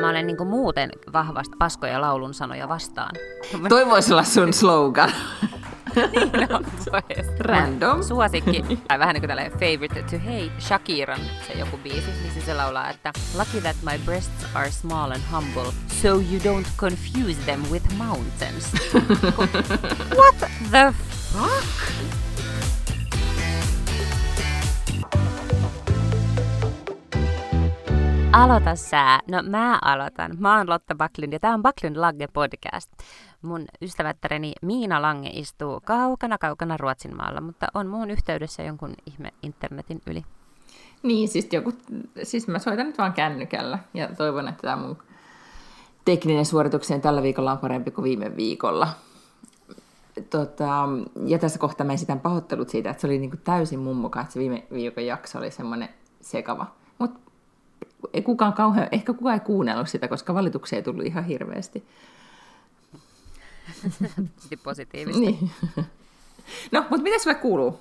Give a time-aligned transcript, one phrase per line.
[0.00, 3.16] Mä olen niin muuten vahvasti paskoja laulun sanoja vastaan.
[3.68, 5.10] Toi voisi olla sun slogan.
[6.12, 6.64] niin on,
[7.38, 8.02] Random.
[8.02, 12.54] Suosikki, tai vähän niin kuin tällainen favorite to hate, Shakiran se joku biisi, missä se
[12.54, 15.72] laulaa, että Lucky that my breasts are small and humble,
[16.02, 18.72] so you don't confuse them with mountains.
[20.16, 20.94] What the
[21.32, 22.25] fuck?
[28.36, 29.20] Aloita sä.
[29.30, 30.36] No mä aloitan.
[30.38, 32.92] Mä oon Lotta Backlund ja tää on Backlund Lagge podcast.
[33.42, 40.00] Mun ystävättäreni Miina Lange istuu kaukana kaukana Ruotsinmaalla, mutta on muun yhteydessä jonkun ihme internetin
[40.06, 40.22] yli.
[41.02, 41.72] Niin, siis, joku,
[42.22, 44.98] siis mä soitan nyt vaan kännykällä ja toivon, että tämä mun
[46.04, 48.88] tekninen suoritukseen tällä viikolla on parempi kuin viime viikolla.
[50.30, 50.88] Tota,
[51.26, 54.32] ja tässä kohtaa mä esitän pahoittelut siitä, että se oli niin täysin mun mukaan, että
[54.32, 55.88] se viime viikon jakso oli semmoinen
[56.20, 56.66] sekava
[58.12, 61.84] ei kukaan kauhean, ehkä kukaan ei kuunnellut sitä, koska valituksia ei tullut ihan hirveästi.
[64.38, 65.20] Sitten positiivista.
[65.20, 65.50] Niin.
[66.72, 67.80] No, mutta mitä sulle kuuluu?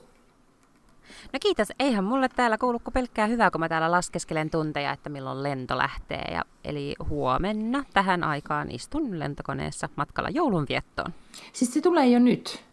[1.33, 1.67] No kiitos.
[1.79, 5.77] Eihän mulle täällä kuulu kuin pelkkää hyvää, kun mä täällä laskeskelen tunteja, että milloin lento
[5.77, 6.31] lähtee.
[6.33, 11.13] Ja, eli huomenna tähän aikaan istun lentokoneessa matkalla joulunviettoon.
[11.53, 12.63] Siis se tulee jo nyt?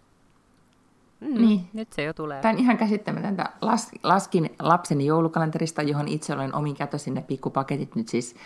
[1.23, 1.69] Mm, niin.
[1.73, 2.41] Nyt se jo tulee.
[2.43, 3.49] Tämä on ihan käsittämätöntä.
[3.61, 8.37] Las, laskin lapseni joulukalenterista, johon itse olen omin kätösin ne pikkupaketit nyt siis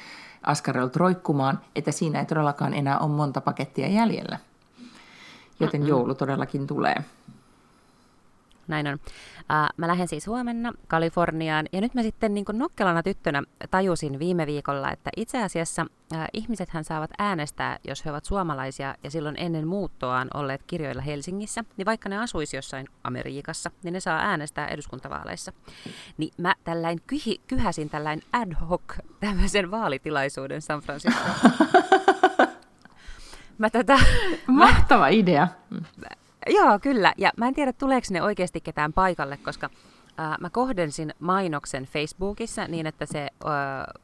[0.42, 4.38] askarellut roikkumaan, että siinä ei todellakaan enää ole monta pakettia jäljellä.
[5.60, 5.88] Joten Mm-mm.
[5.88, 6.96] joulu todellakin tulee.
[8.68, 8.94] Näin on.
[8.94, 14.18] Uh, mä lähden siis huomenna Kaliforniaan ja nyt mä sitten niin kuin nokkelana tyttönä tajusin
[14.18, 19.36] viime viikolla, että itse asiassa uh, ihmisethän saavat äänestää, jos he ovat suomalaisia ja silloin
[19.38, 24.68] ennen muuttoaan olleet kirjoilla Helsingissä, niin vaikka ne asuisi jossain Amerikassa, niin ne saa äänestää
[24.68, 25.52] eduskuntavaaleissa.
[26.16, 31.20] Niin mä tällain kyhi, kyhäsin tällain ad hoc tämmöisen vaalitilaisuuden San Francisco.
[33.58, 33.98] mä tätä...
[34.46, 35.48] Mahtava mä, idea.
[36.46, 37.14] Joo, kyllä.
[37.16, 39.70] Ja mä en tiedä, tuleeko ne oikeasti ketään paikalle, koska
[40.20, 43.52] äh, mä kohdensin mainoksen Facebookissa niin, että se, äh,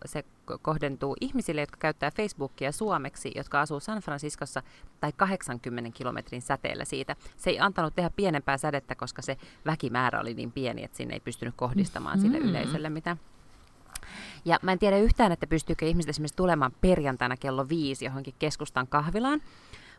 [0.04, 0.24] se
[0.62, 4.62] kohdentuu ihmisille, jotka käyttää Facebookia suomeksi, jotka asuu San Franciscossa
[5.00, 7.16] tai 80 kilometrin säteellä siitä.
[7.36, 9.36] Se ei antanut tehdä pienempää sädettä, koska se
[9.66, 12.50] väkimäärä oli niin pieni, että sinne ei pystynyt kohdistamaan sille mm-hmm.
[12.50, 13.16] yleisölle mitä.
[14.44, 18.86] Ja mä en tiedä yhtään, että pystyykö ihmiset esimerkiksi tulemaan perjantaina kello viisi johonkin keskustan
[18.86, 19.42] kahvilaan,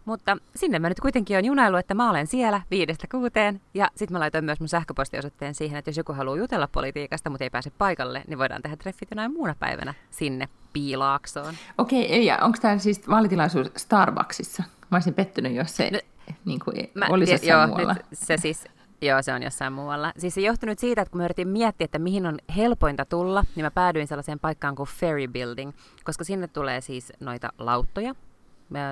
[0.05, 3.61] mutta sinne mä nyt kuitenkin on junailu, että mä olen siellä viidestä kuuteen.
[3.73, 7.43] Ja sitten mä laitoin myös mun sähköpostiosoitteen siihen, että jos joku haluaa jutella politiikasta, mutta
[7.43, 11.53] ei pääse paikalle, niin voidaan tehdä treffit jonain muuna päivänä sinne piilaaksoon.
[11.77, 14.63] Okei, okay, ja onko tämä siis vaalitilaisuus Starbucksissa?
[14.91, 15.99] Mä olisin pettynyt, jos se no,
[16.45, 17.93] niin kuin, mä, olisi jossain joo, muualla.
[17.93, 18.65] Nyt se siis
[19.01, 20.13] Joo, se on jossain muualla.
[20.17, 23.43] Siis se johtuu nyt siitä, että kun mä yritin miettiä, että mihin on helpointa tulla,
[23.55, 25.71] niin mä päädyin sellaiseen paikkaan kuin Ferry Building,
[26.03, 28.15] koska sinne tulee siis noita lauttoja,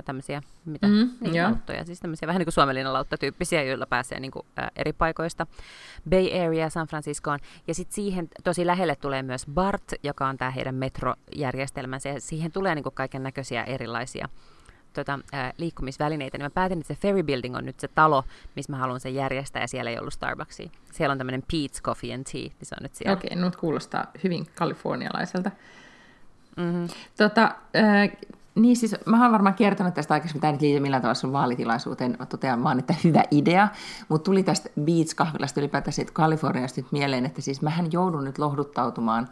[0.06, 4.31] tämmöisiä, mitä, mm, niin, lauttoja, siis tämmöisiä vähän niin kuin Suomellinen lautta-tyyppisiä, joilla pääsee niin
[4.31, 5.47] kuin, ä, eri paikoista
[6.09, 7.40] Bay Area, San Franciscoon.
[7.68, 12.52] Ja sitten siihen tosi lähelle tulee myös BART, joka on tämä heidän metrojärjestelmänsä, ja siihen
[12.52, 14.30] tulee niin kaiken näköisiä erilaisia
[14.94, 18.24] tota, ä, liikkumisvälineitä, niin mä päätin, että se Ferry Building on nyt se talo,
[18.56, 20.70] missä mä haluan sen järjestää, ja siellä ei ollut Starbucksia.
[20.91, 23.14] Siellä on tämmöinen Pete's Coffee and Tea, niin se on nyt siellä.
[23.14, 25.52] Okei, okay, nyt kuulostaa hyvin kalifornialaiselta.
[26.58, 26.88] Mm-hmm.
[27.18, 28.12] Tota, äh,
[28.56, 32.16] niin siis mä oon varmaan kertonut tästä aikaisemmin, tämä ei liity millään tavalla sun vaalitilaisuuteen,
[32.20, 33.68] mä totean vaan, että hyvä idea,
[34.10, 39.30] mutta tuli tästä Beats-kahvilasta ylipäätään siitä Kaliforniasta nyt mieleen, että siis mähän joudun nyt lohduttautumaan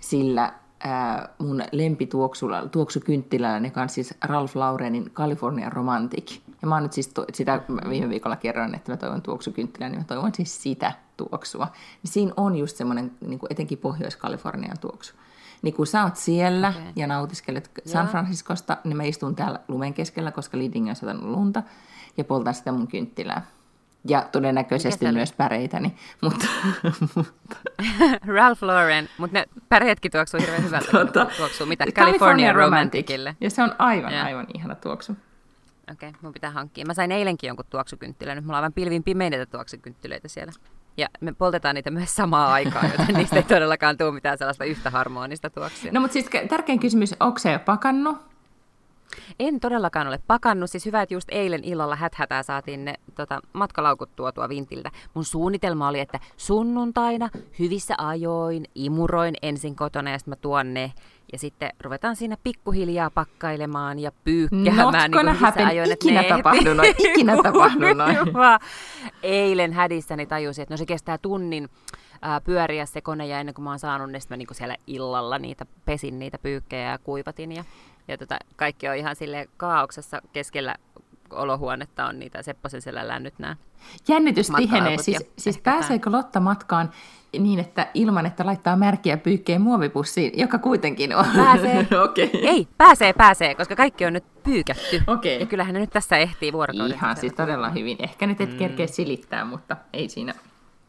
[0.00, 0.52] sillä
[0.84, 6.38] ää, mun lempituoksukynttilällä, joka on siis Ralph Laurenin California Romantic.
[6.62, 10.00] Ja mä oon nyt siis to, sitä viime viikolla kerran, että mä toivon tuoksukynttilää, niin
[10.00, 11.68] mä toivon siis sitä tuoksua.
[12.02, 15.14] Niin siinä on just semmoinen niin etenkin Pohjois-Kalifornian tuoksu
[15.64, 16.92] niin kun sä oot siellä okay.
[16.96, 21.62] ja nautiskelet San Franciscosta, niin mä istun täällä lumen keskellä, koska Liding on satanut lunta,
[22.16, 23.46] ja poltan sitä mun kynttilää.
[24.08, 25.94] Ja todennäköisesti myös päreitäni.
[26.22, 26.46] Mutta,
[27.14, 27.56] mutta.
[28.34, 30.90] Ralph Lauren, mutta ne päreetkin tuoksuu hirveän hyvältä.
[30.90, 31.84] Tuota, tuoksuu mitä?
[31.84, 33.36] California, California Romanticille.
[33.40, 34.26] Ja se on aivan, yeah.
[34.26, 35.12] aivan ihana tuoksu.
[35.92, 36.86] Okei, okay, mun pitää hankkia.
[36.86, 38.36] Mä sain eilenkin jonkun tuoksukynttilän.
[38.36, 40.52] Nyt mulla on aivan pilvin pimeineitä tuoksukynttilöitä siellä.
[40.96, 44.90] Ja me poltetaan niitä myös samaan aikaan, joten niistä ei todellakaan tule mitään sellaista yhtä
[44.90, 45.92] harmonista tuoksia.
[45.92, 48.34] No mutta siis tärkein kysymys, onko se jo pakannut?
[49.38, 50.70] En todellakaan ole pakannut.
[50.70, 54.90] Siis hyvä, että just eilen illalla häthätää saatiin ne tota, matkalaukut tuotua Vintiltä.
[55.14, 60.92] Mun suunnitelma oli, että sunnuntaina hyvissä ajoin imuroin ensin kotona ja sitten mä tuon ne
[61.32, 65.10] ja sitten ruvetaan siinä pikkuhiljaa pakkailemaan ja pyykkäämään.
[65.10, 65.66] Not niin happen.
[65.66, 66.94] Ajoin, ikinä tapahdu noin.
[66.98, 68.16] Ikinä tapahdu noin.
[69.22, 71.68] Eilen hädissäni tajusin, että no se kestää tunnin
[72.22, 75.38] ää, pyöriä se kone, ja ennen kuin mä oon saanut, niin mä niinku siellä illalla
[75.38, 77.64] niitä pesin niitä pyykkejä ja kuivatin, ja,
[78.08, 80.74] ja tota, kaikki on ihan sille kaauksessa keskellä
[81.30, 83.56] olohuonetta on niitä Sepposen selällään nyt nämä
[84.08, 84.98] Jännitys tihenee.
[84.98, 86.90] Siis, siis pääseekö Lotta matkaan
[87.38, 91.26] niin, että ilman, että laittaa märkiä pyykkejä muovipussiin, joka kuitenkin on.
[91.36, 91.86] Pääsee.
[92.04, 92.28] okay.
[92.32, 95.02] Ei, pääsee, pääsee, koska kaikki on nyt pyykätty.
[95.06, 95.30] Okay.
[95.30, 96.96] Ja kyllähän ne nyt tässä ehtii vuorokauden.
[96.96, 97.96] Ihan siis todella hyvin.
[98.00, 98.56] Ehkä nyt et mm.
[98.56, 100.34] kerkeä silittää, mutta ei siinä.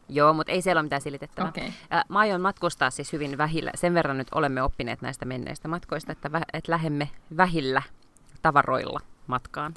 [0.08, 1.48] Joo, mutta ei siellä ole mitään silitettävää.
[1.48, 1.70] Okay.
[2.08, 3.70] Mä aion matkustaa siis hyvin vähillä.
[3.74, 7.82] Sen verran nyt olemme oppineet näistä menneistä matkoista, että, vä- että lähemme vähillä
[8.42, 9.74] tavaroilla matkaan,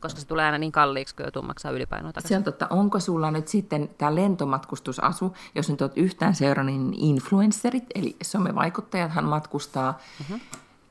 [0.00, 2.28] koska se tulee aina niin kalliiksi, kun joutuu maksaa ylipainoa takaisin.
[2.28, 2.66] Se on totta.
[2.70, 9.24] Onko sulla nyt sitten tämä lentomatkustusasu, jos nyt olet yhtään seurannut, niin influencerit, eli somevaikuttajathan
[9.24, 10.40] matkustaa uh-huh.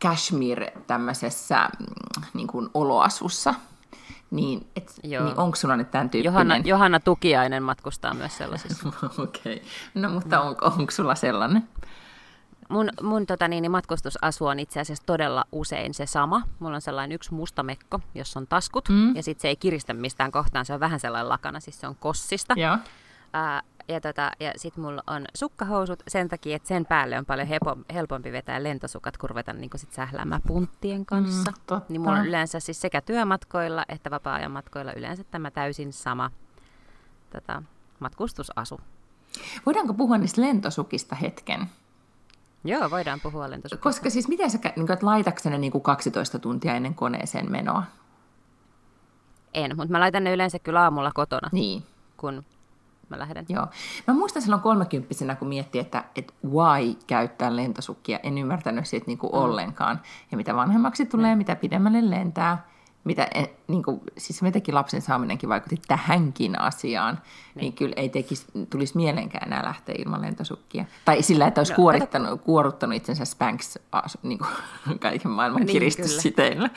[0.01, 3.53] Kashmir tämmöisessä mm, niin kuin oloasussa,
[4.31, 6.33] niin, et, niin onko sulla nyt tämän tyyppinen?
[6.33, 8.87] Johanna, Johanna Tukiainen matkustaa myös sellaisissa.
[9.17, 9.55] Okei.
[9.55, 9.69] Okay.
[9.93, 11.67] No mutta onko, onko sulla sellainen?
[12.69, 16.41] Mun, mun tota, niin, niin matkustusasu on itse asiassa todella usein se sama.
[16.59, 19.15] Mulla on sellainen yksi musta mekko, jossa on taskut, mm.
[19.15, 21.95] ja sitten se ei kiristä mistään kohtaan, se on vähän sellainen lakana, siis se on
[21.95, 22.53] kossista.
[22.57, 22.79] Ja,
[23.33, 27.47] Ää, ja, tota, ja sitten mulla on sukkahousut sen takia, että sen päälle on paljon
[27.47, 31.51] hepo, helpompi vetää lentosukat, kun ruvetaan niin sit sähläämään punttien kanssa.
[31.51, 31.85] Mm, totta.
[31.89, 36.31] niin mulla on yleensä siis sekä työmatkoilla että vapaa-ajan matkoilla yleensä tämä täysin sama
[37.29, 37.63] tota,
[37.99, 38.81] matkustusasu.
[39.65, 41.69] Voidaanko puhua niistä lentosukista hetken?
[42.63, 43.83] Joo, voidaan puhua lentosukista.
[43.83, 47.83] Koska siis miten sä, niin että laitaksä ne niin kuin 12 tuntia ennen koneeseen menoa?
[49.53, 51.49] En, mutta mä laitan ne yleensä kyllä aamulla kotona.
[51.51, 51.83] Niin.
[52.17, 52.43] Kun
[53.09, 53.45] mä lähden.
[53.49, 53.67] Joo.
[54.07, 58.19] Mä muistan silloin kolmekymppisenä, kun miettii, että, että why käyttää lentosukkia.
[58.23, 59.39] En ymmärtänyt siitä niin kuin mm.
[59.39, 60.01] ollenkaan.
[60.31, 61.37] Ja mitä vanhemmaksi tulee, mm.
[61.37, 62.67] mitä pidemmälle lentää,
[63.03, 63.27] mitä,
[63.67, 68.97] niin kuin, siis metäkin lapsen saaminenkin vaikutti tähänkin asiaan, niin, niin kyllä ei tekisi, tulisi
[68.97, 70.85] mielenkään enää lähteä ilman lentosukkia.
[71.05, 73.75] Tai sillä, että olisi no, kuorittanut, kuoruttanut itsensä Spanx
[74.23, 74.49] niin kuin,
[74.99, 76.69] kaiken maailman niin, kiristyssiteillä.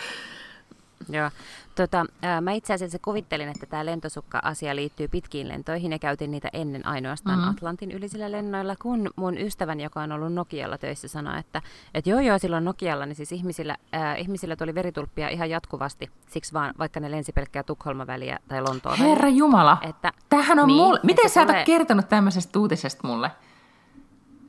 [1.08, 1.30] Joo.
[1.74, 6.48] Tota, ää, mä itse asiassa kuvittelin, että tämä lentosukka-asia liittyy pitkiin lentoihin ja käytin niitä
[6.52, 7.50] ennen ainoastaan mm-hmm.
[7.50, 11.62] Atlantin ylisillä lennoilla, kun mun ystävän, joka on ollut Nokialla töissä, sanoi, että,
[11.94, 16.52] että joo joo, silloin Nokialla, niin siis ihmisillä, ää, ihmisillä tuli veritulppia ihan jatkuvasti, siksi
[16.52, 19.28] vaan vaikka ne lensi pelkkää Tukholma-väliä tai Lontoon Herra.
[19.28, 21.00] Jumala, että, tämähän on niin, mulle.
[21.02, 21.64] Miten sä tulee...
[21.64, 23.30] kertonut tämmöisestä uutisesta mulle?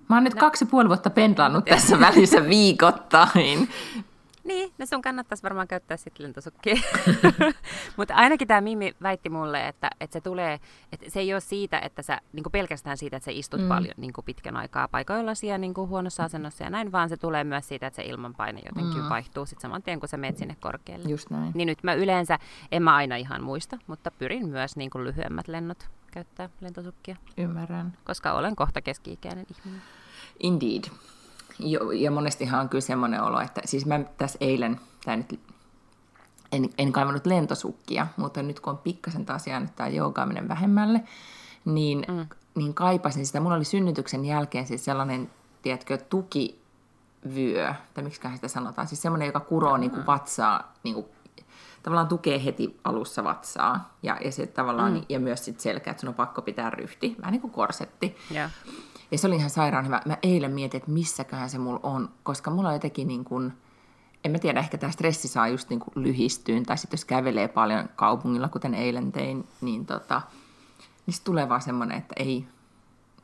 [0.09, 0.39] Mä oon nyt no.
[0.39, 3.69] kaksi puoli vuotta pendlannut tässä välissä viikoittain.
[4.43, 6.75] Niin, no sun kannattaisi varmaan käyttää sitten lentosukkia.
[7.97, 10.59] Mutta ainakin tämä Mimi väitti mulle, että, että se tulee,
[10.91, 13.67] että se ei ole siitä, että sä niin pelkästään siitä, että sä istut mm.
[13.67, 17.67] paljon niin pitkän aikaa paikoillasi ja niin huonossa asennossa ja näin, vaan se tulee myös
[17.67, 19.09] siitä, että se ilmanpaine jotenkin mm.
[19.09, 21.09] vaihtuu sitten saman tien, kun sä menet sinne korkealle.
[21.09, 21.51] Just näin.
[21.53, 22.39] Niin nyt mä yleensä,
[22.71, 27.15] en mä aina ihan muista, mutta pyrin myös niin kuin lyhyemmät lennot käyttää lentosukkia.
[27.37, 27.97] Ymmärrän.
[28.03, 29.81] Koska olen kohta keski-ikäinen ihminen.
[30.39, 30.83] Indeed.
[31.59, 35.39] Jo, ja monestihan on kyllä semmoinen olo, että siis mä tässä eilen, tai nyt
[36.51, 41.03] en, en kaivannut lentosukkia, mutta nyt kun on pikkasen taas jäänyt tämä joogaaminen vähemmälle,
[41.65, 42.25] niin, mm.
[42.55, 43.39] niin kaipasin sitä.
[43.39, 49.39] Mulla oli synnytyksen jälkeen siis sellainen, tiedätkö, tukivyö, tai miksi sitä sanotaan, siis semmoinen, joka
[49.39, 49.79] kuroo mm.
[49.79, 51.05] niin kuin vatsaa, niin kuin,
[51.83, 55.01] tavallaan tukee heti alussa vatsaa, ja, ja, se tavallaan, mm.
[55.09, 58.17] ja myös sit selkeä, että sun on pakko pitää ryhti, vähän niin kuin korsetti.
[58.31, 58.51] Yeah.
[59.11, 60.01] Ja se oli ihan sairaan hyvä.
[60.05, 63.53] Mä eilen mietin, että missäköhän se mulla on, koska mulla on jotenkin niin kuin,
[64.23, 67.47] en mä tiedä, ehkä tämä stressi saa just niin kuin lyhistyyn, tai sitten jos kävelee
[67.47, 70.21] paljon kaupungilla, kuten eilen tein, niin tota,
[71.05, 72.47] niin tulee vaan semmoinen, että ei,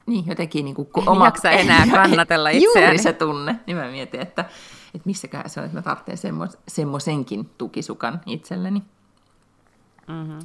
[0.05, 1.25] niin jotenkin niin kuin oma...
[1.25, 2.85] Jaksa enää kannatella itseäni.
[2.85, 3.59] Juuri se tunne.
[3.67, 4.41] Niin mä mietin, että,
[4.93, 8.83] että missäköhän se on, että mä tarvitsen semmos, semmoisenkin tukisukan itselleni.
[10.07, 10.39] Mm-hmm.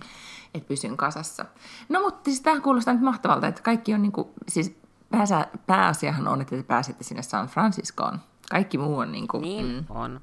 [0.54, 1.44] Että pysyn kasassa.
[1.88, 6.28] No mutta siis tämä kuulostaa nyt mahtavalta, että kaikki on niin kuin, siis pääsä, pääasiahan
[6.28, 8.18] on, että te pääsette sinne San Franciscoon.
[8.50, 9.42] Kaikki muu on niin kuin...
[9.42, 9.84] Niin mm.
[9.88, 10.20] on.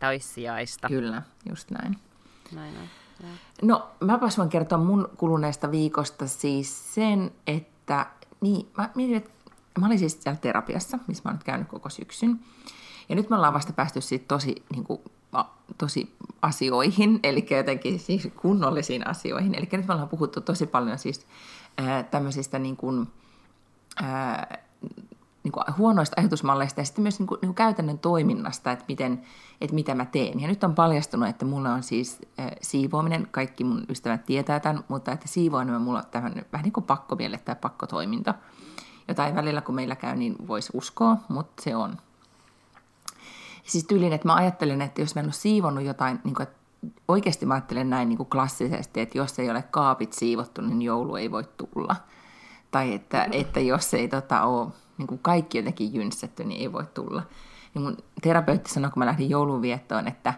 [0.00, 0.88] Toissijaista.
[0.88, 1.98] Kyllä, just näin.
[2.52, 2.88] Näin on.
[3.22, 3.28] Ja.
[3.62, 8.06] No, mä voin kertoa mun kuluneesta viikosta siis sen, että
[8.40, 9.30] niin, mä mietin, että
[9.80, 12.40] mä olin siis siellä terapiassa, missä mä oon nyt käynyt koko syksyn.
[13.08, 15.00] Ja nyt me ollaan vasta päästy siitä tosi, niin kuin,
[15.78, 19.54] tosi asioihin, eli jotenkin siis kunnollisiin asioihin.
[19.54, 21.26] Eli nyt me ollaan puhuttu tosi paljon siis
[21.78, 23.08] ää, tämmöisistä niin kuin,
[24.02, 24.58] ää,
[25.46, 29.22] niin kuin huonoista ajatusmalleista ja sitten myös niin kuin, niin kuin käytännön toiminnasta, että, miten,
[29.60, 30.40] että mitä mä teen.
[30.40, 34.84] Ja nyt on paljastunut, että mulla on siis äh, siivoaminen, kaikki mun ystävät tietää tämän,
[34.88, 38.34] mutta että siivoaminen mulla on tämmöinen vähän niin kuin pakkomielle tai pakkotoiminta,
[39.08, 41.96] jota ei välillä kun meillä käy, niin voisi uskoa, mutta se on.
[43.64, 46.56] Siis tyylin, että mä ajattelen, että jos mä en ole siivonnut jotain, niin kuin, että
[47.08, 51.16] oikeasti mä ajattelen näin niin kuin klassisesti, että jos ei ole kaapit siivottu, niin joulu
[51.16, 51.96] ei voi tulla–
[52.76, 54.68] tai että, että jos ei tota, ole
[54.98, 57.22] niin kuin kaikki jotenkin jynssätty, niin ei voi tulla.
[57.74, 60.34] Ja mun terapeutti sanoi, kun mä lähdin joulunviettoon, että,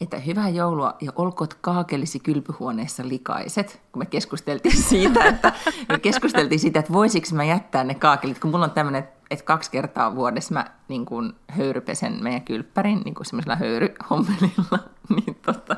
[0.00, 5.52] että hyvää joulua ja olkoot kaakelisi kylpyhuoneessa likaiset, kun me keskusteltiin siitä, että,
[5.88, 9.70] me keskusteltiin siitä, että voisiko mä jättää ne kaakelit, kun mulla on tämmöinen, että kaksi
[9.70, 14.78] kertaa vuodessa mä niin kuin höyrypesen meidän kylppärin niin kuin semmoisella höyryhommelilla,
[15.16, 15.76] niin tota,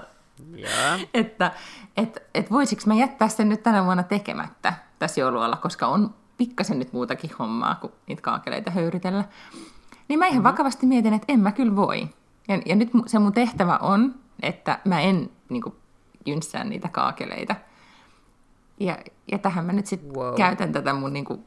[0.56, 0.98] Joo.
[1.14, 1.52] että
[1.96, 6.78] et, et voisiko mä jättää sen nyt tänä vuonna tekemättä tässä joulualla, koska on pikkasen
[6.78, 9.24] nyt muutakin hommaa kuin niitä kaakeleita höyrytellä.
[10.08, 10.48] Niin mä ihan mm-hmm.
[10.48, 12.08] vakavasti mietin, että en mä kyllä voi.
[12.48, 15.74] Ja, ja nyt se mun tehtävä on, että mä en niin kuin,
[16.26, 17.54] jynssää niitä kaakeleita.
[18.80, 18.98] Ja,
[19.32, 20.34] ja tähän mä nyt sitten wow.
[20.34, 21.46] käytän tätä mun, niin kuin,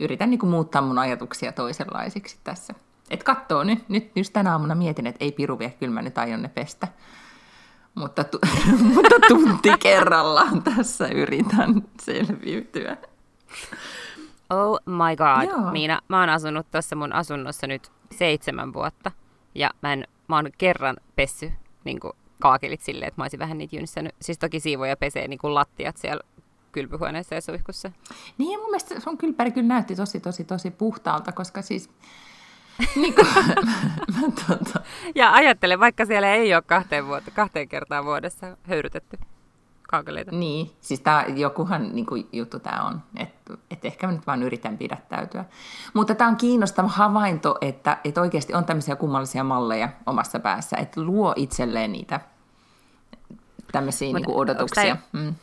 [0.00, 2.74] yritän niin kuin, muuttaa mun ajatuksia toisenlaisiksi tässä.
[3.10, 6.18] Et kattoo nyt, nyt just tänä aamuna mietin, että ei piru vie, kyllä mä nyt
[6.18, 6.88] aion ne pestä.
[7.94, 8.38] Mutta, tu-
[8.94, 12.96] mutta tunti kerrallaan tässä yritän selviytyä.
[14.50, 15.72] Oh my god, Joo.
[15.72, 19.12] Miina, mä oon asunut tuossa mun asunnossa nyt seitsemän vuotta.
[19.54, 21.52] Ja mä, en, mä oon kerran pessy
[21.84, 22.00] niin
[22.40, 24.14] kaakelit silleen, että mä olisin vähän niitä jynssänyt.
[24.22, 26.20] Siis toki siivoja pesee niin lattiat siellä
[26.72, 27.92] kylpyhuoneessa ja suihkussa.
[28.38, 31.90] Niin ja mun mielestä sun kylppäri kyllä näytti tosi, tosi, tosi puhtaalta, koska siis
[33.02, 33.26] niin kuin,
[34.14, 34.80] mä, tuota.
[35.14, 39.18] Ja ajattele, vaikka siellä ei ole kahteen, vuotta, kahteen kertaan vuodessa höyrytetty
[39.88, 40.30] kaakeleita.
[40.30, 44.42] Niin, siis tää, jokuhan niin kuin, juttu tämä on, että et ehkä mä nyt vaan
[44.42, 45.44] yritän pidättäytyä.
[45.94, 51.00] Mutta tämä on kiinnostava havainto, että, että oikeasti on tämmöisiä kummallisia malleja omassa päässä, että
[51.02, 52.20] luo itselleen niitä
[53.72, 54.96] tämmöisiä niin kuin odotuksia.
[55.12, 55.34] Tämä, mm.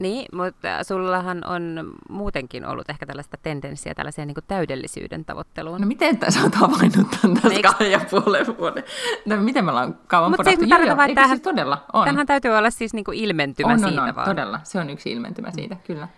[0.00, 5.80] Niin, mutta sullahan on muutenkin ollut ehkä tällaista tendenssiä tällaiseen niin täydellisyyden tavoitteluun.
[5.80, 7.70] No miten tässä olet havainnut tämän tässä Eiks...
[7.70, 8.84] kahden ja puolen vuoden?
[9.26, 12.04] No, miten me ollaan kauan Mutta siis joo, joo, vaan tämähän, siis todella on.
[12.04, 14.28] Tämähän täytyy olla siis niin ilmentymä on, siitä on, on, vaan.
[14.28, 14.60] todella.
[14.62, 16.08] Se on yksi ilmentymä siitä, kyllä.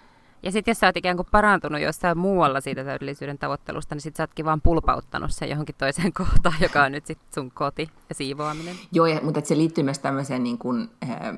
[0.43, 4.17] Ja sitten jos sä oot ikään kuin parantunut jossain muualla siitä täydellisyyden tavoittelusta, niin sit
[4.17, 8.15] sä ootkin vaan pulpauttanut sen johonkin toiseen kohtaan, joka on nyt sit sun koti ja
[8.15, 8.77] siivoaminen.
[8.93, 11.37] Joo, ja, mutta se liittyy myös tämmöiseen, niin kuin, äh,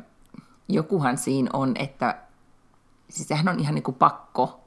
[0.68, 2.16] jokuhan siinä on, että
[3.14, 4.64] siis sehän on ihan niin kuin pakko,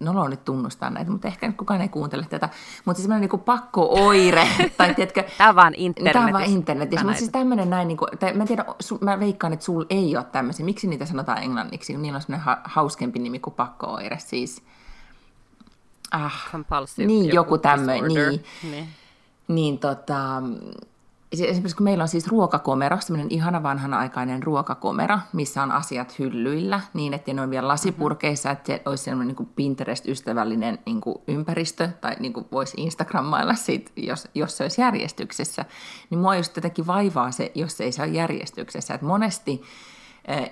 [0.00, 2.48] no on nyt tunnustaa näitä, mutta ehkä nyt kukaan ei kuuntele tätä,
[2.84, 6.12] mutta siis niin kuin pakko-oire, tai tiedätkö, Tämä on vaan internetissä.
[6.12, 8.64] Tämä on vaan internetissä, mutta siis tämmöinen näin, niin kuin, tai mä en tiedä,
[9.00, 12.44] mä veikkaan, että sulla ei ole tämmöisiä, miksi niitä sanotaan englanniksi, kun niillä on semmoinen
[12.44, 14.62] ha- hauskempi nimi kuin pakko-oire, siis...
[16.10, 17.06] Ah, Compulsive.
[17.06, 18.44] Niin, joku, joku tämmöinen, niin.
[18.62, 18.88] niin.
[19.48, 20.42] Niin tota,
[21.32, 27.14] esimerkiksi kun meillä on siis ruokakomero, semmoinen ihana vanhanaikainen ruokakomero, missä on asiat hyllyillä, niin
[27.14, 32.16] että ne on vielä lasipurkeissa, että se olisi semmoinen niin Pinterest-ystävällinen niin kuin ympäristö, tai
[32.20, 35.64] niin kuin voisi Instagrammailla siitä, jos, jos se olisi järjestyksessä.
[36.10, 38.94] Niin mua just jotenkin vaivaa se, jos se ei saa järjestyksessä.
[38.94, 39.62] Että monesti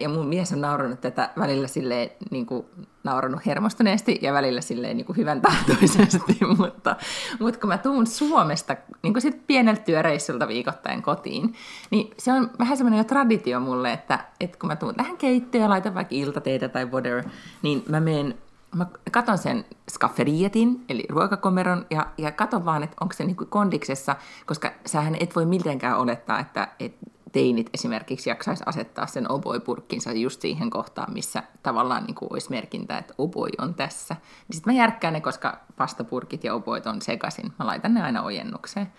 [0.00, 2.66] ja mun mies on naurannut tätä välillä silleen, niin kuin,
[3.04, 6.96] naurannut hermostuneesti ja välillä silleen niin kuin hyvän tahtoisesti, mutta,
[7.40, 11.54] mutta kun mä tuun Suomesta niin kuin sit pieneltä työreissulta viikoittain kotiin,
[11.90, 15.64] niin se on vähän semmoinen jo traditio mulle, että, että kun mä tuun tähän keittiöön
[15.64, 17.24] ja laitan vaikka iltateitä tai whatever,
[17.62, 18.34] niin mä menen
[18.74, 24.16] mä katon sen skafferietin, eli ruokakomeron, ja, ja katon vaan, että onko se niin kondiksessa,
[24.46, 30.40] koska sähän et voi mitenkään olettaa, että, että teinit esimerkiksi jaksaisi asettaa sen oboi-purkkinsa just
[30.40, 34.14] siihen kohtaan, missä tavallaan niin kuin olisi merkintä, että oboi on tässä.
[34.14, 37.52] Niin sitten mä järkkään ne, koska pastapurkit ja oboit on sekaisin.
[37.58, 38.92] Mä laitan ne aina ojennukseen.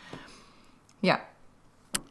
[1.03, 1.19] Ja,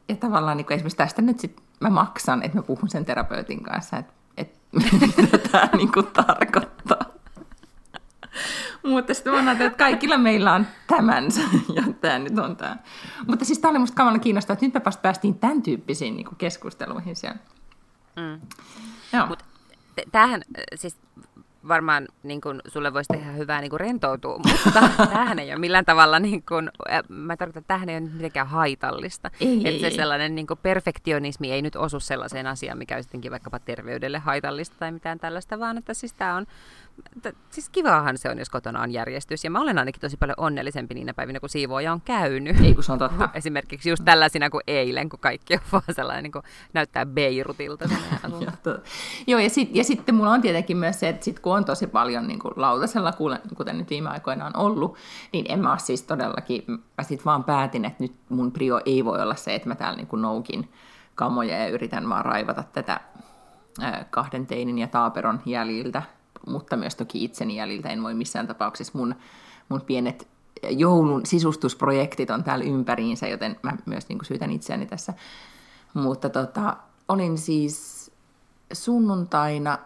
[0.08, 3.62] ja tavallaan niin kuin esimerkiksi tästä nyt sit mä maksan, että mä puhun sen terapeutin
[3.62, 4.58] kanssa, että, että
[5.16, 6.73] mitä tämä niin tarkoittaa.
[8.84, 11.40] Mutta sitten mä että kaikilla meillä on tämänsä,
[11.74, 12.76] ja tämä nyt on tämä.
[13.26, 16.26] Mutta siis tämä oli musta kamala kiinnostavaa, että nyt me vasta päästiin tämän tyyppisiin niin
[16.38, 17.38] keskusteluihin siellä.
[18.16, 18.40] Mm.
[19.12, 19.26] Joo.
[19.26, 19.42] Mut
[20.12, 20.42] tämähän,
[20.74, 20.96] siis
[21.68, 24.80] varmaan niin kun, sulle voisi tehdä hyvää niin rentoutua, mutta
[25.12, 26.70] tämähän ei ole millään tavalla, niin kun,
[27.08, 29.30] mä tarkoitan, että tämähän ei ole mitenkään haitallista.
[29.40, 29.96] Ei, että ei, se ei.
[29.96, 35.18] sellainen niin perfektionismi ei nyt osu sellaiseen asiaan, mikä olisi vaikkapa terveydelle haitallista tai mitään
[35.18, 36.46] tällaista, vaan että siis tämä on
[37.50, 39.44] siis kivaahan se on, jos kotona on järjestys.
[39.44, 42.60] Ja mä olen ainakin tosi paljon onnellisempi niinä päivinä, kun siivooja on käynyt.
[42.60, 43.28] Ei, kun se on totta.
[43.34, 47.88] Esimerkiksi just tällaisina kuin eilen, kun kaikki on vaan sellainen, niin kuin näyttää Beirutilta.
[49.26, 51.86] Joo, ja, sit, ja sitten mulla on tietenkin myös se, että sit kun on tosi
[51.86, 53.12] paljon niin kuin lautasella,
[53.56, 54.96] kuten nyt viime aikoina on ollut,
[55.32, 59.04] niin en mä ole siis todellakin, mä sit vaan päätin, että nyt mun prio ei
[59.04, 60.72] voi olla se, että mä täällä niin kuin noukin
[61.14, 63.00] kamoja ja yritän vaan raivata tätä
[64.10, 66.02] kahden teinin ja taaperon jäljiltä
[66.46, 67.88] mutta myös toki itseni jäljiltä.
[67.88, 69.14] En voi missään tapauksessa mun,
[69.68, 70.28] mun pienet
[70.70, 75.14] joulun sisustusprojektit on täällä ympäriinsä, joten mä myös niin kuin syytän itseäni tässä.
[75.94, 76.76] Mutta tota,
[77.08, 78.10] olin siis
[78.72, 79.78] sunnuntaina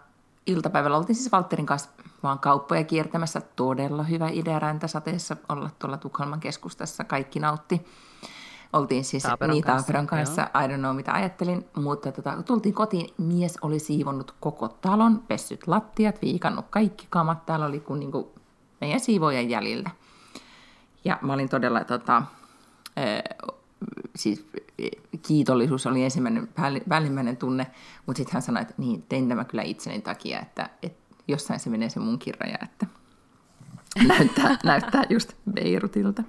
[0.47, 1.91] iltapäivällä oltiin siis Valtterin kanssa
[2.23, 3.41] vaan kauppoja kiertämässä.
[3.41, 7.05] Todella hyvä idea räntäsateessa olla tuolla Tukholman keskustassa.
[7.05, 7.87] Kaikki nautti.
[8.73, 12.45] Oltiin siis Taaperon niin kanssa, Taaperon kanssa, I don't know mitä ajattelin, mutta tota, kun
[12.45, 18.01] tultiin kotiin, mies oli siivonnut koko talon, pessyt lattiat, viikannut kaikki kamat, täällä oli kuin,
[18.01, 18.27] niin kuin
[18.81, 19.91] meidän siivojen jäljiltä.
[21.05, 23.49] Ja mä olin todella, tota, äh,
[24.17, 24.47] siis
[25.27, 26.49] kiitollisuus oli ensimmäinen
[26.89, 27.67] välimmäinen tunne,
[28.07, 31.71] mutta sitten hän sanoi, että niin, tein tämä kyllä itseni takia, että, että jossain se
[31.71, 32.87] menee se mun kirja, että
[34.09, 36.23] näyttää, näyttää just Beirutilta.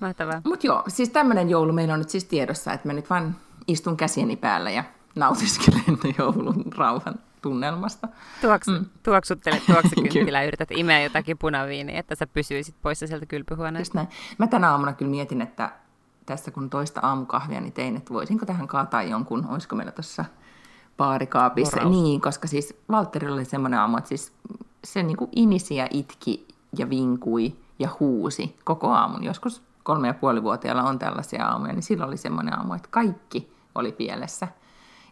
[0.00, 0.40] Mahtavaa.
[0.44, 3.96] Mutta joo, siis tämmöinen joulu meillä on nyt siis tiedossa, että mä nyt vaan istun
[3.96, 8.08] käsieni päällä ja nautiskelen joulun rauhan tunnelmasta.
[8.40, 8.84] Tuoksu, mm.
[9.02, 13.98] Tuoksuttelet tuoksukynttilää ja yrität imeä jotakin punaviiniä, että sä pysyisit poissa sieltä kylpyhuoneesta.
[13.98, 14.08] näin.
[14.38, 15.70] Mä tänä aamuna kyllä mietin, että
[16.26, 20.24] tässä kun toista aamukahvia niin tein, että voisinko tähän kaataa jonkun, olisiko meillä tuossa
[20.96, 21.76] baarikaapissa.
[21.76, 21.96] Moraus.
[21.96, 24.32] Niin, koska siis Valtterilla oli semmoinen aamu, että siis
[24.84, 29.24] se niin kuin inisi ja itki ja vinkui ja huusi koko aamun.
[29.24, 33.52] Joskus kolme ja puoli vuotiailla on tällaisia aamuja, niin silloin oli semmoinen aamu, että kaikki
[33.74, 34.48] oli pielessä.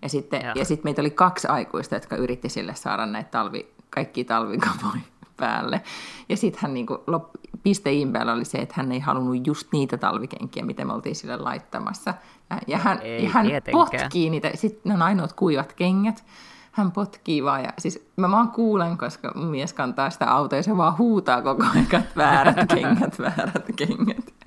[0.03, 0.53] Ja sitten, ja.
[0.57, 5.01] ja sitten meitä oli kaksi aikuista, jotka yritti sille saada näitä talvi, kaikki talvikamoja
[5.37, 5.81] päälle.
[6.29, 7.25] Ja sitten hän niinku, lop,
[7.63, 11.37] piste päällä oli se, että hän ei halunnut just niitä talvikenkiä, mitä me oltiin sille
[11.37, 12.15] laittamassa.
[12.51, 16.25] Ja, ja hän, ei, ja hän potkii niitä, sitten ne on ainoat kuivat kengät.
[16.73, 20.77] Hän potkii vaan, ja siis mä vaan kuulen, koska mies kantaa sitä autoa, ja se
[20.77, 24.38] vaan huutaa koko ajan, väärät kengät, väärät kengät.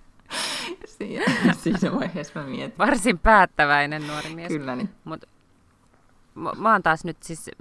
[0.86, 1.26] Siinä,
[1.64, 2.78] siinä vaiheessa mä mietin.
[2.78, 4.48] Varsin päättäväinen nuori mies.
[4.48, 4.90] Kyllä niin.
[5.04, 5.26] Mut,
[6.36, 7.52] mä, mä oon taas nyt siis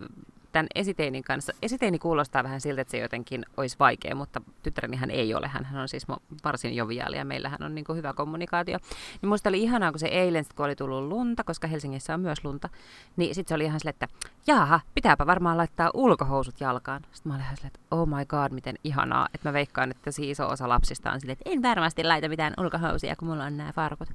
[0.53, 1.53] tämän esiteinin kanssa.
[1.63, 5.49] Esiteini kuulostaa vähän siltä, että se jotenkin olisi vaikea, mutta tyttärenihän ei ole.
[5.49, 6.07] Hän on siis
[6.45, 8.79] varsin joviaali ja meillähän on niin kuin hyvä kommunikaatio.
[9.23, 12.45] Niin musta oli ihanaa, kun se eilen, kun oli tullut lunta, koska Helsingissä on myös
[12.45, 12.69] lunta,
[13.17, 14.09] niin sitten se oli ihan silleen, että
[14.47, 17.03] jaaha, pitääpä varmaan laittaa ulkohousut jalkaan.
[17.13, 19.29] Sitten mä olin ihan silleen, että oh my god, miten ihanaa.
[19.35, 22.55] Että mä veikkaan, että si iso osa lapsista on silleen, että en varmasti laita mitään
[22.59, 24.09] ulkohousia, kun mulla on nämä farkut.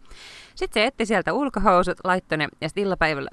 [0.55, 2.85] Sitten se etti sieltä ulkohousut, laittoi ne, ja sitten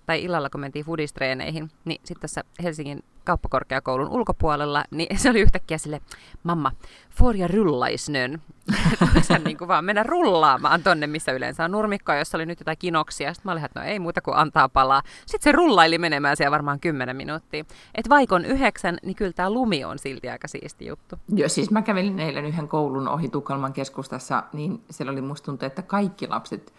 [0.06, 5.40] tai illalla, kun mentiin fudistreeneihin, niin sitten tässä Helsingin Helsingin kauppakorkeakoulun ulkopuolella, niin se oli
[5.40, 6.00] yhtäkkiä sille,
[6.42, 6.72] mamma,
[7.10, 8.42] Forja rullaisnön.
[9.30, 12.78] Hän niin kuin vaan mennä rullaamaan tonne, missä yleensä on nurmikkoa, jossa oli nyt jotain
[12.78, 13.34] kinoksia.
[13.34, 15.02] Sitten mä olin, että no ei muuta kuin antaa palaa.
[15.26, 17.64] Sitten se rullaili menemään siellä varmaan kymmenen minuuttia.
[17.94, 21.16] Et vaikon yhdeksän, niin kyllä tämä lumi on silti aika siisti juttu.
[21.34, 25.66] Joo, siis mä kävelin eilen yhden koulun ohi Tukholman keskustassa, niin siellä oli musta tuntuu,
[25.66, 26.72] että kaikki lapset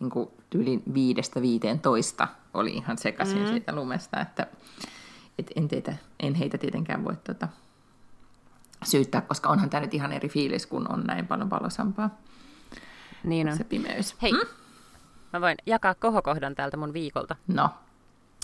[0.00, 3.48] niin kuin tyyli viidestä viiteen toista oli ihan sekaisin mm.
[3.48, 4.46] siitä lumesta, että
[5.38, 7.48] et en, teitä, en heitä tietenkään voi tota,
[8.84, 12.10] syyttää, koska onhan tämä nyt ihan eri fiilis, kun on näin paljon valosampaa
[13.24, 13.56] niin on.
[13.56, 14.16] se pimeys.
[14.22, 14.46] Hei, hmm?
[15.32, 17.36] mä voin jakaa kohokohdan täältä mun viikolta.
[17.46, 17.70] No.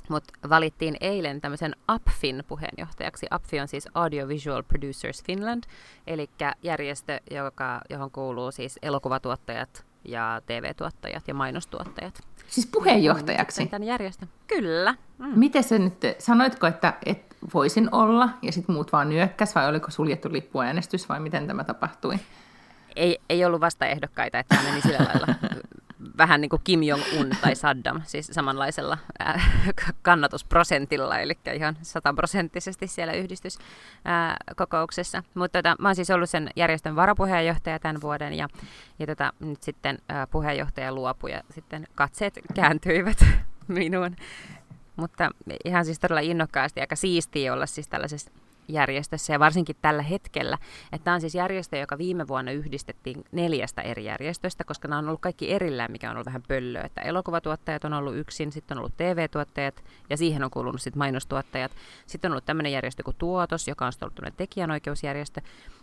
[0.09, 3.27] Mutta valittiin eilen tämmöisen APFin puheenjohtajaksi.
[3.31, 5.65] APFI on siis Audiovisual Producers Finland,
[6.07, 6.31] eli
[6.63, 12.21] järjestö, joka, johon kuuluu siis elokuvatuottajat ja TV-tuottajat ja mainostuottajat.
[12.49, 13.67] Siis puheenjohtajaksi?
[13.67, 14.29] Tämän järjestön.
[14.47, 14.95] Kyllä.
[15.19, 15.33] Mm.
[15.39, 19.91] Miten se nyt, sanoitko, että, että voisin olla ja sitten muut vaan nyökkäs vai oliko
[19.91, 22.19] suljettu lippuäänestys vai miten tämä tapahtui?
[22.97, 25.27] Ei, ei ollut vastaehdokkaita, että meni sillä lailla
[26.19, 28.99] vähän niin kuin Kim Jong-un tai Saddam, siis samanlaisella
[30.03, 35.23] kannatusprosentilla, eli ihan sataprosenttisesti siellä yhdistyskokouksessa.
[35.35, 38.49] Mutta tota, mä oon siis ollut sen järjestön varapuheenjohtaja tämän vuoden, ja,
[38.99, 39.99] ja tota, nyt sitten
[40.31, 43.25] puheenjohtaja luopui, ja sitten katseet kääntyivät
[43.69, 44.17] minuun.
[44.97, 45.31] Mutta
[45.65, 48.31] ihan siis todella innokkaasti, aika siistiä olla siis tällaisessa
[48.69, 50.59] järjestössä ja varsinkin tällä hetkellä.
[50.93, 55.09] Että tämä on siis järjestö, joka viime vuonna yhdistettiin neljästä eri järjestöstä, koska nämä on
[55.09, 56.83] ollut kaikki erillään, mikä on ollut vähän pöllöä.
[56.83, 61.73] Että elokuvatuottajat on ollut yksin, sitten on ollut TV-tuottajat ja siihen on kuulunut sitten mainostuottajat.
[62.07, 65.41] Sitten on ollut tämmöinen järjestö kuin Tuotos, joka on ollut tämmöinen tekijänoikeusjärjestö.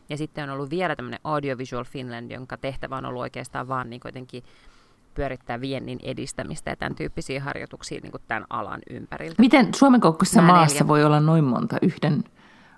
[0.09, 3.99] Ja sitten on ollut vielä tämmöinen Audiovisual Finland, jonka tehtävä on ollut oikeastaan vaan niin
[3.99, 4.43] kuitenkin
[5.13, 9.35] pyörittää viennin edistämistä ja tämän tyyppisiä harjoituksia niin kuin tämän alan ympäriltä.
[9.37, 10.87] Miten Suomen kokoisessa maassa neljä.
[10.87, 12.23] voi olla noin monta yhden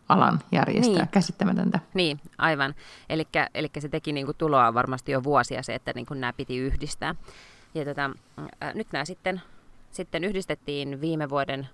[0.09, 0.95] alan järjestää.
[0.95, 1.07] Niin.
[1.07, 1.79] Käsittämätöntä.
[1.93, 2.75] Niin, aivan.
[3.09, 6.57] Eli se teki niin kuin tuloa varmasti jo vuosia se, että niin kuin nämä piti
[6.57, 7.15] yhdistää.
[7.75, 8.11] Ja tota,
[8.63, 9.41] äh, nyt nämä sitten,
[9.91, 11.67] sitten yhdistettiin viime vuoden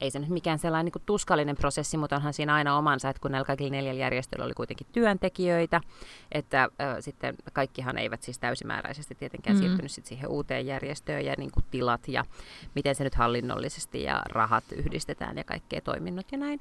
[0.00, 3.30] ei se nyt mikään sellainen niin tuskallinen prosessi, mutta onhan siinä aina omansa, että kun
[3.30, 5.80] näillä kaikilla neljällä järjestöllä oli kuitenkin työntekijöitä,
[6.32, 9.68] että äh, sitten kaikkihan eivät siis täysimääräisesti tietenkään mm-hmm.
[9.68, 12.24] siirtynyt sit siihen uuteen järjestöön ja niin kuin tilat ja
[12.74, 16.60] miten se nyt hallinnollisesti ja rahat yhdistetään ja kaikkea toiminnot ja näin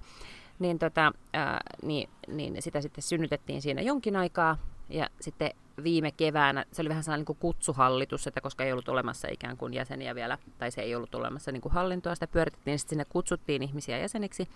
[0.60, 4.58] niin, tota, ää, niin, niin sitä sitten synnytettiin siinä jonkin aikaa.
[4.90, 5.52] Ja sitten
[5.84, 9.58] viime keväänä, se oli vähän sellainen niin kuin kutsuhallitus, että koska ei ollut olemassa ikään
[9.58, 12.90] kuin jäseniä vielä, tai se ei ollut olemassa niin kuin hallintoa, sitä pyöritettiin, niin sitten
[12.90, 14.50] sinne kutsuttiin ihmisiä jäseniksi.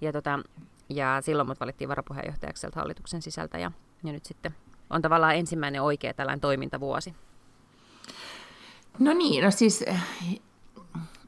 [0.00, 0.38] Ja, tota,
[0.88, 3.72] ja silloin mut valittiin varapuheenjohtajaksi sieltä hallituksen sisältä, ja,
[4.04, 4.54] ja nyt sitten
[4.90, 7.14] on tavallaan ensimmäinen oikea tällainen toimintavuosi.
[8.98, 9.84] No niin, no siis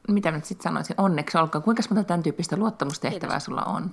[0.07, 1.63] mitä nyt sitten sanoisin, onneksi olkoon.
[1.63, 3.45] Kuinka monta tämän tyyppistä luottamustehtävää Kiitos.
[3.45, 3.91] sulla on?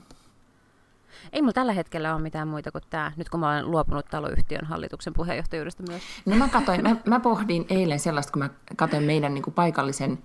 [1.32, 4.64] Ei mulla tällä hetkellä ole mitään muita kuin tämä, nyt kun mä olen luopunut taloyhtiön
[4.64, 6.02] hallituksen puheenjohtajuudesta myös.
[6.26, 10.18] No mä, katoin, mä, mä pohdin eilen sellaista, kun mä katsoin meidän niin kuin paikallisen,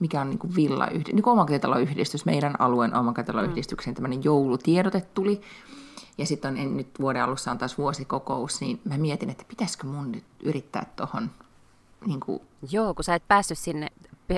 [0.00, 3.94] mikä on niin kuin villayhdistys, niin kuin omakotitaloyhdistys, meidän alueen omakotitaloyhdistyksen mm.
[3.94, 5.40] tämmöinen joulutiedote tuli.
[6.18, 10.12] Ja sitten on nyt vuoden alussa on taas vuosikokous, niin mä mietin, että pitäisikö mun
[10.12, 11.30] nyt yrittää tuohon
[12.06, 12.42] niin kuin...
[12.70, 13.88] Joo, kun sä et päässyt sinne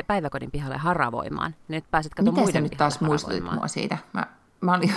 [0.07, 1.55] päiväkodin pihalle haravoimaan.
[1.69, 3.99] Nyt pääset katsomaan muiden nyt taas muistutit mua siitä?
[4.13, 4.27] Mä,
[4.63, 4.93] mä olin...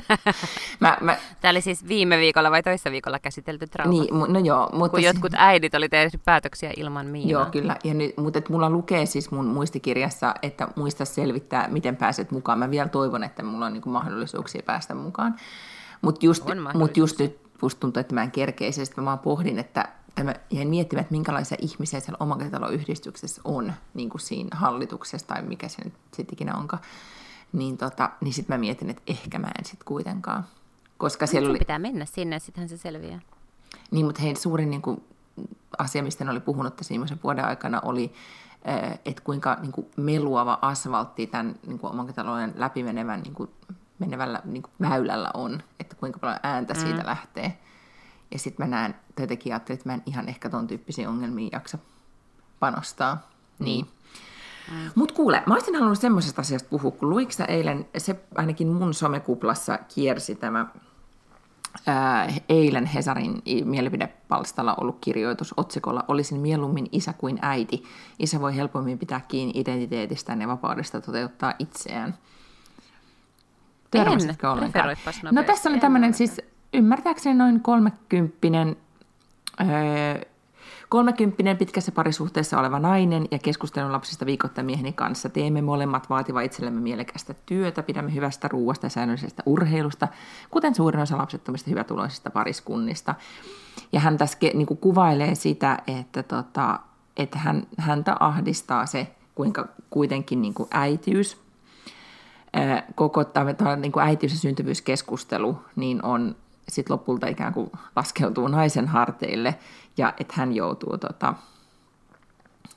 [0.80, 1.16] mä, mä...
[1.40, 3.90] Tämä oli siis viime viikolla vai toissa viikolla käsitelty trauma.
[3.90, 4.70] Niin, no joo.
[4.72, 7.30] Mutta kun jotkut äidit oli tehnyt päätöksiä ilman Miinaa.
[7.30, 7.76] Joo, kyllä.
[7.84, 12.58] Ja nyt, mutta et mulla lukee siis mun muistikirjassa, että muista selvittää, miten pääset mukaan.
[12.58, 15.34] Mä vielä toivon, että mulla on niinku mahdollisuuksia päästä mukaan.
[16.02, 18.86] Mutta just, mut just nyt musta tuntuu, että mä en kerkeisi.
[18.86, 23.72] Sitten mä vaan pohdin, että että mä jäin miettimään, että minkälaisia ihmisiä siellä omakotitaloyhdistyksessä on,
[23.94, 26.82] niin kuin siinä hallituksessa tai mikä se nyt sitten ikinä onkaan.
[27.52, 30.44] Niin, tota, niin sitten mä mietin, että ehkä mä en sitten kuitenkaan.
[30.98, 31.58] Koska siellä oli...
[31.58, 33.20] pitää mennä sinne, sittenhän se selviää.
[33.90, 35.04] Niin, mutta heidän suurin niin kuin,
[35.78, 38.12] asia, mistä ne oli puhunut tässä viimeisen vuoden aikana, oli,
[38.64, 43.50] eh, että kuinka niin kuin, meluava asfaltti tämän niin kuin, omakotitalojen läpimenevän niin kuin,
[43.98, 46.80] menevällä niin kuin, väylällä on, että kuinka paljon ääntä mm.
[46.80, 47.58] siitä lähtee.
[48.32, 51.78] Ja sitten mä näen, jotenkin ajattelin, että mä en ihan ehkä ton tyyppisiin ongelmiin jaksa
[52.60, 53.30] panostaa.
[53.58, 53.88] Niin.
[54.70, 54.90] Mm.
[54.94, 59.78] Mutta kuule, mä olisin halunnut semmoisesta asiasta puhua, kun luiko eilen, se ainakin mun somekuplassa
[59.94, 60.66] kiersi tämä
[61.86, 67.84] ää, eilen Hesarin mielipidepalstalla ollut kirjoitus otsikolla Olisin mieluummin isä kuin äiti.
[68.18, 72.18] Isä voi helpommin pitää kiinni identiteetistään ja vapaudesta toteuttaa itseään.
[73.90, 74.96] Törmäsitkö ollenkaan?
[75.32, 76.40] No tässä oli tämmöinen siis
[76.74, 78.76] ymmärtääkseni noin kolmekymppinen,
[79.60, 80.20] öö,
[80.96, 85.28] kolmekymppinen pitkässä parisuhteessa oleva nainen ja keskustelun lapsista viikoittain mieheni kanssa.
[85.28, 90.08] Teemme molemmat vaativa itsellemme mielekästä työtä, pidämme hyvästä ruuasta ja säännöllisestä urheilusta,
[90.50, 93.14] kuten suurin osa lapsettomista hyvätuloisista pariskunnista.
[93.92, 96.80] Ja hän tässä niin kuin kuvailee sitä, että, tota,
[97.16, 101.40] että hän, häntä ahdistaa se, kuinka kuitenkin niin kuin äitiys,
[102.94, 106.36] koko tämä niin kuin äitiys- ja syntyvyyskeskustelu niin on
[106.68, 109.58] sitten lopulta ikään kuin laskeutuu naisen harteille
[109.96, 111.34] ja että hän joutuu, tota,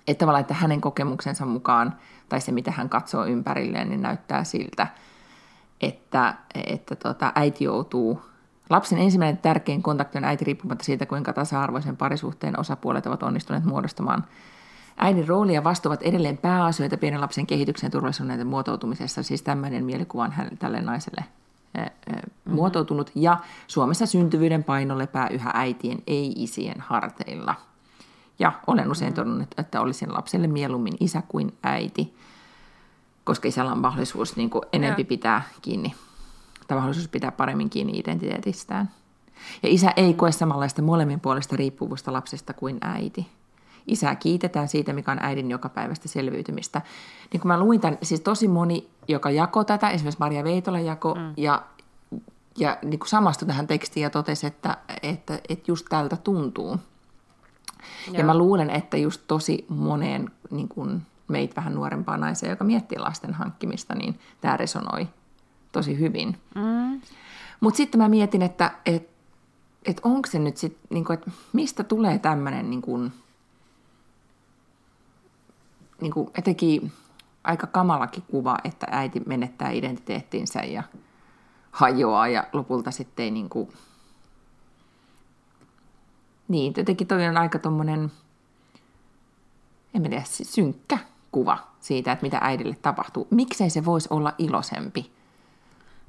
[0.07, 1.95] että tavallaan, että hänen kokemuksensa mukaan
[2.29, 4.87] tai se, mitä hän katsoo ympärilleen, niin näyttää siltä,
[5.81, 8.21] että, että tota, äiti joutuu
[8.69, 14.23] Lapsen ensimmäinen tärkein kontakti on äiti riippumatta siitä, kuinka tasa-arvoisen parisuhteen osapuolet ovat onnistuneet muodostamaan
[15.01, 20.23] Äidin rooli ja vastuuvat edelleen pääasioita pienen lapsen kehityksen ja turvallisuuden muotoutumisessa, siis tämmöinen mielikuva
[20.23, 21.23] on tälle naiselle.
[22.45, 27.55] Muotoutunut, ja Suomessa syntyvyyden paino lepää yhä äitien, ei-isien harteilla.
[28.39, 32.15] Ja olen usein todennut, että olisin lapselle mieluummin isä kuin äiti,
[33.23, 35.93] koska isällä on mahdollisuus niin kuin enempi pitää kiinni,
[36.67, 38.91] tai mahdollisuus pitää paremmin kiinni identiteetistään.
[39.63, 43.27] Ja isä ei koe samanlaista molemmin puolesta riippuvuutta lapsesta kuin äiti.
[43.91, 46.81] Isää kiitetään siitä, mikä on äidin jokapäiväistä selviytymistä.
[47.33, 51.15] Niin kun mä luin tämän, siis tosi moni, joka jako tätä, esimerkiksi Maria Veitola jako,
[51.15, 51.33] mm.
[51.37, 51.65] ja,
[52.57, 56.79] ja niin kuin samastui tähän tekstiin ja totesi, että, että, että just tältä tuntuu.
[58.07, 58.17] Joo.
[58.17, 62.99] Ja mä luulen, että just tosi moneen niin kuin meitä vähän nuorempaa naisia, joka miettii
[62.99, 65.07] lasten hankkimista, niin tämä resonoi
[65.71, 66.37] tosi hyvin.
[66.55, 67.01] Mm.
[67.59, 69.09] Mutta sitten mä mietin, että et,
[69.85, 73.11] et onko se nyt sitten, niin että mistä tulee tämmöinen niin
[76.01, 76.91] niin kuin etenkin
[77.43, 80.83] aika kamalakin kuva, että äiti menettää identiteettinsä ja
[81.71, 83.73] hajoaa ja lopulta sitten ei niin kuin...
[86.47, 88.11] Niin, jotenkin toi on aika tommonen,
[89.93, 90.97] en tiedä, synkkä
[91.31, 93.27] kuva siitä, että mitä äidille tapahtuu.
[93.31, 95.11] Miksei se voisi olla iloisempi?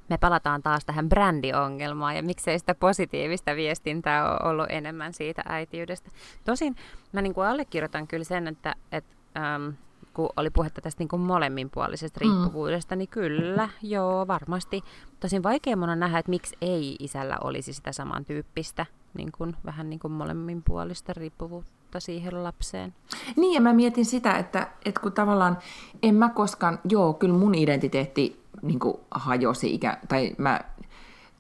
[0.08, 6.10] Me palataan taas tähän brändiongelmaan ja miksei sitä positiivista viestintää ole ollut enemmän siitä äitiydestä.
[6.44, 6.76] Tosin
[7.12, 9.74] mä niin kuin allekirjoitan kyllä sen, että, että äm,
[10.14, 12.30] kun oli puhetta tästä niin kuin molemminpuolisesta mm.
[12.30, 12.98] riippuvuudesta, mm.
[12.98, 14.82] niin kyllä, joo, varmasti.
[15.20, 19.90] Tosin vaikea mun on nähdä, että miksi ei isällä olisi sitä samantyyppistä, niin kuin, vähän
[19.90, 22.94] niin kuin molemminpuolista riippuvuutta siihen lapseen.
[23.36, 25.58] Niin, ja mä mietin sitä, että, että kun tavallaan
[26.02, 30.60] en mä koskaan, joo, kyllä mun identiteetti niin kuin hajosi, ikä, tai mä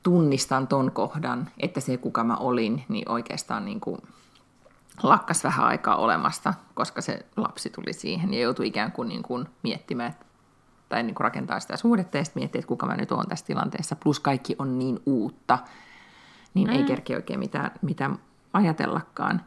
[0.02, 3.98] tunnistan ton kohdan, että se kuka mä olin, niin oikeastaan niin kuin
[5.02, 9.48] lakkas vähän aikaa olemasta, koska se lapsi tuli siihen ja joutui ikään kuin, niin kuin
[9.62, 10.14] miettimään
[10.88, 13.46] tai niin kuin rakentaa sitä suhdetta ja sitten miettiä, että kuka mä nyt oon tässä
[13.46, 13.96] tilanteessa.
[13.96, 15.58] Plus kaikki on niin uutta,
[16.54, 16.76] niin mm.
[16.76, 18.18] ei kerkeä oikein mitään, mitään
[18.52, 19.42] ajatellakaan.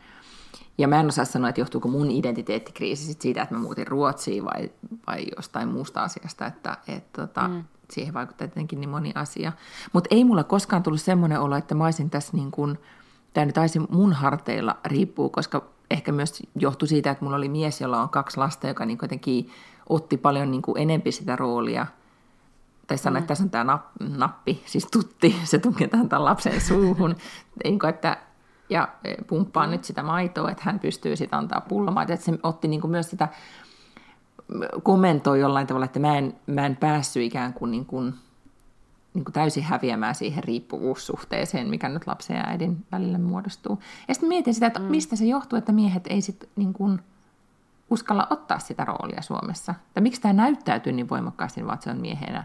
[0.78, 4.46] Ja mä en osaa sanoa, että johtuuko mun identiteettikriisi sit siitä, että mä muutin Ruotsiin
[4.46, 4.72] vai,
[5.08, 7.64] vai jostain muusta asiasta, että et, tota, mm.
[7.92, 9.52] siihen vaikuttaa tietenkin niin moni asia.
[9.94, 12.80] Mutta ei mulla koskaan tullut semmoinen olo, että mä olisin tässä niin kuin,
[13.34, 17.82] tämä nyt taisi mun harteilla riippuu, koska ehkä myös johtui siitä, että mulla oli mies,
[17.82, 19.50] jolla on kaksi lasta, joka niin jotenkin
[19.90, 21.86] otti paljon niin enempi sitä roolia.
[22.88, 23.24] Tai sanoa, mm.
[23.24, 27.16] että tässä on tämä nappi, siis tutti, se tunketaan tämän lapsen suuhun.
[27.64, 28.18] niin kuin, että
[28.70, 29.72] ja e, pumppaa mm.
[29.72, 32.14] nyt sitä maitoa, että hän pystyy sitten antaa pullomaitoa.
[32.14, 33.28] Että se otti niin myös sitä,
[34.84, 38.14] kommentoi jollain tavalla, että mä en, mä en päässyt ikään kuin, niin kuin,
[39.14, 43.80] niin kuin täysin häviämään siihen riippuvuussuhteeseen, mikä nyt lapsen ja äidin välillä muodostuu.
[44.08, 44.86] Ja sitten mietin sitä, että mm.
[44.86, 47.00] mistä se johtuu, että miehet ei sitten niin kuin
[47.90, 49.76] uskalla ottaa sitä roolia Suomessa.
[49.94, 52.44] Tai miksi tämä näyttäytyy niin voimakkaasti, vaan se on miehenä,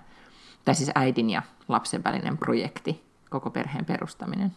[0.64, 4.52] tai siis äidin ja lapsen välinen projekti, koko perheen perustaminen.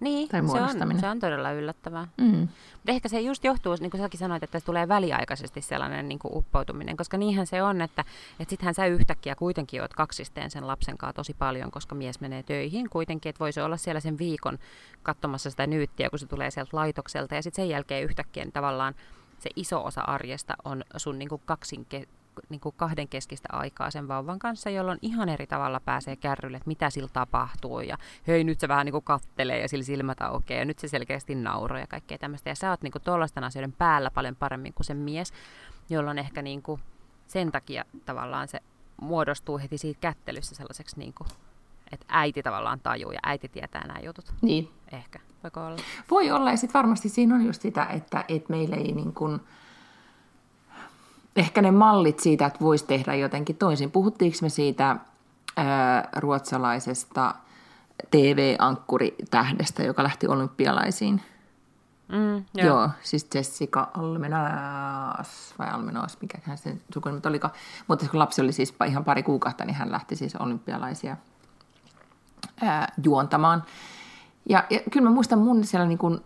[0.00, 2.08] Niin, tai se on, se on todella yllättävää.
[2.16, 2.48] Mm.
[2.72, 6.36] Mutta ehkä se just johtuu, niin kuin säkin sanoit, että tulee väliaikaisesti sellainen niin kuin
[6.36, 8.04] uppoutuminen, koska niinhän se on, että,
[8.40, 12.42] että sittenhän sä yhtäkkiä kuitenkin oot kaksisteen sen lapsen kanssa tosi paljon, koska mies menee
[12.42, 14.58] töihin kuitenkin, että voisi olla siellä sen viikon
[15.02, 18.94] katsomassa sitä nyyttiä, kun se tulee sieltä laitokselta, ja sitten sen jälkeen yhtäkkiä niin tavallaan
[19.38, 22.06] se iso osa arjesta on sun niin kuin kaksinke,
[22.48, 26.68] niin kuin kahden keskistä aikaa sen vauvan kanssa, jolloin ihan eri tavalla pääsee kärrylle, että
[26.68, 27.80] mitä sillä tapahtuu.
[27.80, 30.88] Ja hei, nyt se vähän niin kuin kattelee ja sillä silmät aukeaa ja nyt se
[30.88, 32.50] selkeästi nauroo ja kaikkea tämmöistä.
[32.50, 35.32] Ja sä oot niin kuin tuollaisten asioiden päällä paljon paremmin kuin se mies,
[35.90, 36.80] jolloin ehkä niin kuin
[37.26, 38.60] sen takia tavallaan se
[39.00, 41.28] muodostuu heti siitä kättelyssä sellaiseksi, niin kuin,
[41.92, 44.34] että äiti tavallaan tajuu ja äiti tietää nämä jutut.
[44.42, 44.68] Niin.
[44.92, 45.18] Ehkä.
[45.42, 45.76] Voiko olla?
[46.10, 49.40] Voi olla ja sitten varmasti siinä on just sitä, että, että meillä ei niin kuin,
[51.36, 53.90] ehkä ne mallit siitä, että voisi tehdä jotenkin toisin.
[53.90, 54.96] Puhuttiinko me siitä
[55.56, 57.34] ää, ruotsalaisesta
[58.10, 61.22] TV-ankkuritähdestä, joka lähti olympialaisiin?
[62.08, 62.66] Mm, joo.
[62.66, 67.54] joo, siis Jessica Almenas, vai Almenas, mikä sen sukunimi olikaan.
[67.88, 71.16] Mutta kun lapsi oli siis ihan pari kuukautta, niin hän lähti siis olympialaisia
[72.62, 73.64] ää, juontamaan.
[74.48, 76.20] Ja, ja kyllä mä muistan mun siellä niin kuin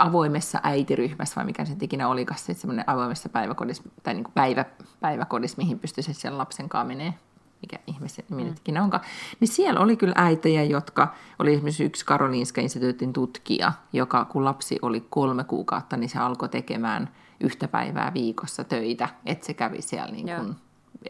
[0.00, 4.64] avoimessa äitiryhmässä, vai mikä se ikinä olikaan, se semmoinen avoimessa päiväkodissa, tai niin kuin päivä,
[5.00, 7.14] päiväkodissa, mihin pystyisi sen lapsen kanssa menee,
[7.62, 8.54] mikä ihme se nimi mm.
[8.56, 9.04] ikinä onkaan,
[9.40, 14.78] niin siellä oli kyllä äitejä, jotka, oli esimerkiksi yksi Karolinska instituutin tutkija, joka kun lapsi
[14.82, 17.10] oli kolme kuukautta, niin se alkoi tekemään
[17.40, 20.56] yhtä päivää viikossa töitä, että se kävi siellä niin kuin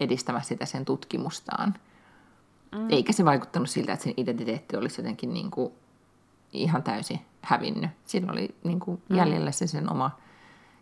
[0.00, 1.74] edistämässä sitä sen tutkimustaan.
[2.72, 2.86] Mm.
[2.90, 5.72] Eikä se vaikuttanut siltä, että sen identiteetti olisi jotenkin niin kuin
[6.52, 7.90] ihan täysin hävinnyt.
[8.06, 9.16] Siinä oli niin kuin mm.
[9.16, 10.10] jäljellä se sen oma,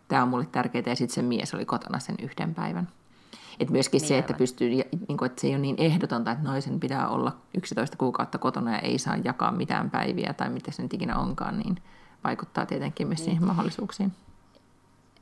[0.07, 2.87] tämä on mulle tärkeää, ja sitten se mies oli kotona sen yhden päivän.
[3.59, 6.43] Et myöskin niin se, että, pystyy, niin kuin, että se ei ole niin ehdotonta, että
[6.43, 10.83] naisen pitää olla 11 kuukautta kotona ja ei saa jakaa mitään päiviä tai mitä se
[10.83, 11.77] nyt ikinä onkaan, niin
[12.23, 13.25] vaikuttaa tietenkin myös niin.
[13.25, 14.11] siihen mahdollisuuksiin.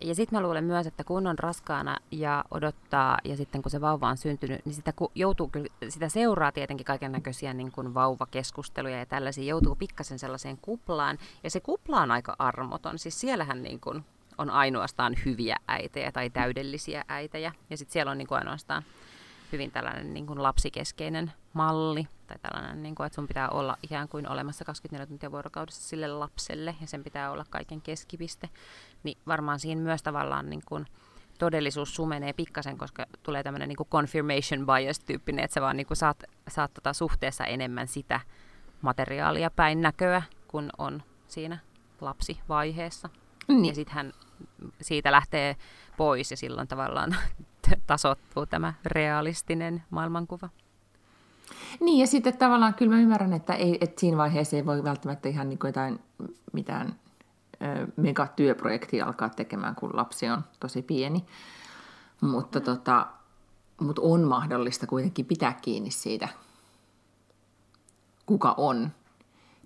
[0.02, 3.82] Ja sitten mä luulen myös, että kun on raskaana ja odottaa, ja sitten kun se
[3.82, 5.52] vauva on syntynyt, niin sitä joutuu
[5.90, 11.18] sitä seuraa tietenkin kaiken näköisiä niin kuin vauvakeskusteluja ja tällaisia, joutuu pikkasen sellaiseen kuplaan.
[11.44, 14.04] Ja se kupla on aika armoton, siis siellähän niin kuin
[14.38, 18.84] on ainoastaan hyviä äitejä tai täydellisiä äitejä, ja sitten siellä on niin kuin ainoastaan
[19.52, 24.10] hyvin tällainen niin kuin lapsikeskeinen malli, tai tällainen, niin kuin, että sun pitää olla ikään
[24.10, 28.50] kuin olemassa 24 tuntia vuorokaudessa sille lapselle, ja sen pitää olla kaiken keskipiste,
[29.04, 30.86] niin varmaan siinä myös tavallaan niin kuin,
[31.38, 35.98] todellisuus sumenee pikkasen, koska tulee tämmöinen niin kuin confirmation bias-tyyppinen, että sä vaan niin kuin
[35.98, 38.20] saat, saat tota suhteessa enemmän sitä
[38.82, 41.58] materiaalia päin näköä, kun on siinä
[42.02, 43.10] lapsivaiheessa.
[43.48, 43.66] Niin.
[43.66, 44.14] Ja sitten hän
[44.82, 45.56] siitä lähtee
[45.98, 47.16] pois ja silloin tavallaan
[47.88, 50.50] tasottuu tämä realistinen maailmankuva.
[51.80, 55.30] Niin, ja sitten tavallaan kyllä mä ymmärrän, että, ei, että siinä vaiheessa ei voi välttämättä
[55.30, 56.00] ihan niin jotain
[56.54, 56.96] mitään
[57.62, 61.26] ö, megatyöprojektia alkaa tekemään, kun lapsi on tosi pieni.
[62.22, 63.08] Mutta, tota,
[63.82, 66.28] mutta on mahdollista kuitenkin pitää kiinni siitä,
[68.26, 68.92] kuka on.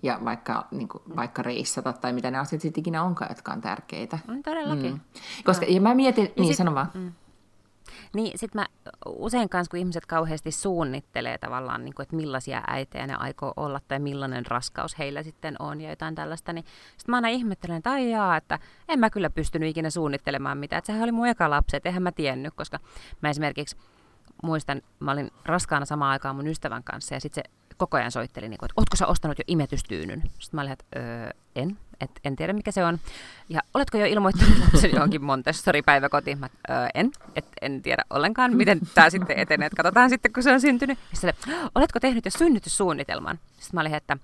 [0.04, 3.62] Ja vaikka, niin kuin, vaikka reissata tai mitä ne asiat sitten ikinä onkaan, jotka on
[3.62, 4.20] tärkeitä.
[4.30, 4.92] On todellakin.
[4.92, 5.00] Mm.
[5.44, 6.92] Koska, ja mä mietin, ja niin sit, sano vaan.
[6.94, 7.12] Mm.
[8.14, 8.68] Niin sitten mä
[9.06, 13.82] usein kanssa, kun ihmiset kauheasti suunnittelee tavallaan, niin kuin, että millaisia äitejä ne aikoo olla
[13.88, 16.66] tai millainen raskaus heillä sitten on ja jotain tällaista, niin
[16.98, 20.78] sitten mä aina ihmettelen, että ai jaa, että en mä kyllä pystynyt ikinä suunnittelemaan mitään.
[20.78, 22.80] Että sehän oli mun eka lapsi, että eihän mä tiennyt, koska
[23.22, 23.78] mä esimerkiksi
[24.44, 28.50] muistan, mä olin raskaana samaan aikaan mun ystävän kanssa ja sitten se koko ajan soitteli,
[28.50, 30.22] niin kuin, että ootko sä ostanut jo imetystyynyn?
[30.22, 33.00] Sitten mä olin, että öö, en, et, en tiedä mikä se on.
[33.50, 36.40] Ja oletko jo ilmoittanut lapsen johonkin Montessori-päiväkotiin?
[36.40, 36.50] Mä,
[36.94, 39.66] en, et, en tiedä ollenkaan, miten tämä sitten etenee.
[39.66, 41.00] Et katsotaan sitten, kun se on syntynyt.
[41.12, 43.40] Ja sitten, oletko tehnyt jo synnytyssuunnitelman?
[43.60, 44.18] Sitten mä olin, että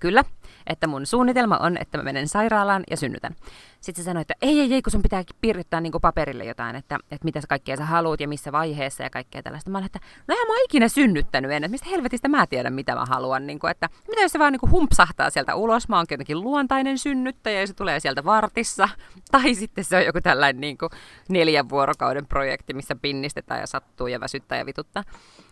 [0.00, 0.24] kyllä,
[0.66, 3.34] että mun suunnitelma on, että mä menen sairaalaan ja synnytän.
[3.80, 6.98] Sitten se sanoi, että ei, ei, ei, kun sun pitää piirryttää niin paperille jotain, että,
[7.10, 9.70] että mitä kaikkea sä haluat ja missä vaiheessa ja kaikkea tällaista.
[9.70, 12.94] Mä olin, että no mä oon ikinä synnyttänyt ennen, että mistä helvetistä mä tiedän, mitä
[12.94, 13.46] mä haluan.
[13.46, 16.40] Niin kuin, että mitä jos se vaan niin kuin humpsahtaa sieltä ulos, mä oon jotenkin
[16.40, 18.88] luontainen synnyttäjä ja se tulee sieltä vartissa.
[19.32, 20.90] Tai sitten se on joku tällainen niin kuin
[21.28, 25.02] neljän vuorokauden projekti, missä pinnistetään ja sattuu ja väsyttää ja vituttaa.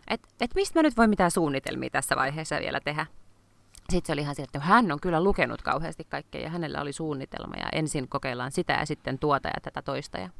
[0.08, 3.06] Että et mistä mä nyt voi mitään suunnitelmia tässä vaiheessa vielä tehdä?
[3.90, 6.92] Sitten se oli ihan sieltä, että hän on kyllä lukenut kauheasti kaikkea ja hänellä oli
[6.92, 10.18] suunnitelma ja ensin kokeillaan sitä ja sitten tuota ja tätä toista.
[10.18, 10.30] Ja,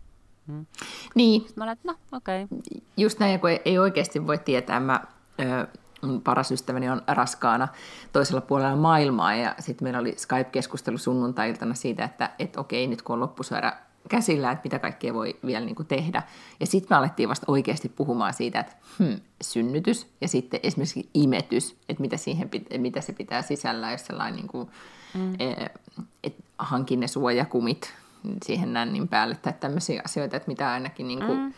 [0.47, 0.67] hmm.
[1.15, 1.41] Niin.
[1.41, 2.45] Sitten mä että no okei.
[2.45, 2.59] Okay.
[2.97, 4.81] Just näin, kun ei, ei oikeasti voi tietää.
[4.81, 5.01] Mä,
[5.41, 5.67] ö,
[6.25, 7.69] paras ystäväni on raskaana
[8.13, 13.15] toisella puolella maailmaa ja sitten meillä oli Skype-keskustelu sunnuntai-iltana siitä, että et okei, nyt kun
[13.15, 13.73] on loppusuora
[14.11, 16.23] käsillä, että mitä kaikkea voi vielä niin kuin tehdä.
[16.61, 21.77] Ja sitten me alettiin vasta oikeasti puhumaan siitä, että hmm, synnytys ja sitten esimerkiksi imetys,
[21.89, 24.69] että mitä, siihen, mitä se pitää sisällä, jos sellainen niin kuin,
[25.15, 25.35] mm.
[25.39, 25.71] Eh,
[26.25, 27.95] et, hankin ne suojakumit
[28.45, 31.53] siihen nännin päälle tai tämmöisiä asioita, että mitä ainakin niin kuin, mm.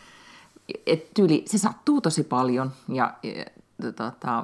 [0.85, 4.43] et tyyli, se sattuu tosi paljon ja, ja tota,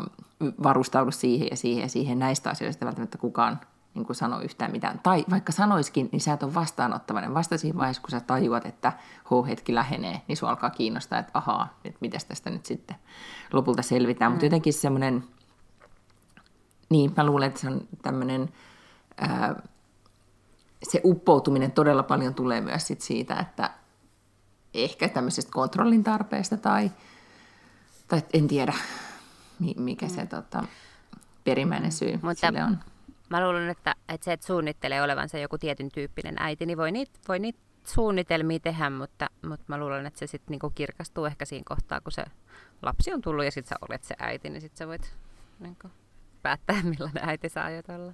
[0.63, 3.59] varustaudu siihen ja siihen ja siihen näistä asioista välttämättä kukaan
[3.93, 4.99] niin kuin sano yhtään mitään.
[5.04, 7.34] Tai vaikka sanoiskin, niin sä et ole vastaanottavainen.
[7.34, 8.93] Vasta siinä vaiheessa, kun sä tajuat, että
[9.25, 12.95] H-hetki lähenee, niin sua alkaa kiinnostaa, että ahaa, että miten tästä nyt sitten
[13.54, 14.32] lopulta selvitään.
[14.32, 14.34] Mm.
[14.34, 15.23] Mutta jotenkin semmoinen,
[16.89, 18.49] niin mä luulen, että se on tämmöinen,
[19.17, 19.56] ää,
[20.84, 23.69] se uppoutuminen todella paljon tulee myös sit siitä, että
[24.73, 26.91] ehkä tämmöisestä kontrollin tarpeesta tai,
[28.08, 28.73] tai en tiedä,
[29.78, 30.12] mikä mm.
[30.12, 30.63] se tota,
[31.43, 32.78] perimmäinen syy Mutta sille on
[33.29, 37.19] mä luulen, että, että se, että suunnittelee olevansa joku tietyn tyyppinen äiti, niin voi niitä,
[37.27, 41.63] voi niitä suunnitelmia tehdä, mutta, mutta mä luulen, että se sitten niinku kirkastuu ehkä siinä
[41.65, 42.25] kohtaa, kun se
[42.81, 45.13] lapsi on tullut ja sitten sä olet se äiti, niin sitten sä voit
[45.59, 45.91] niinku,
[46.41, 48.13] päättää, millainen äiti saa ajatella.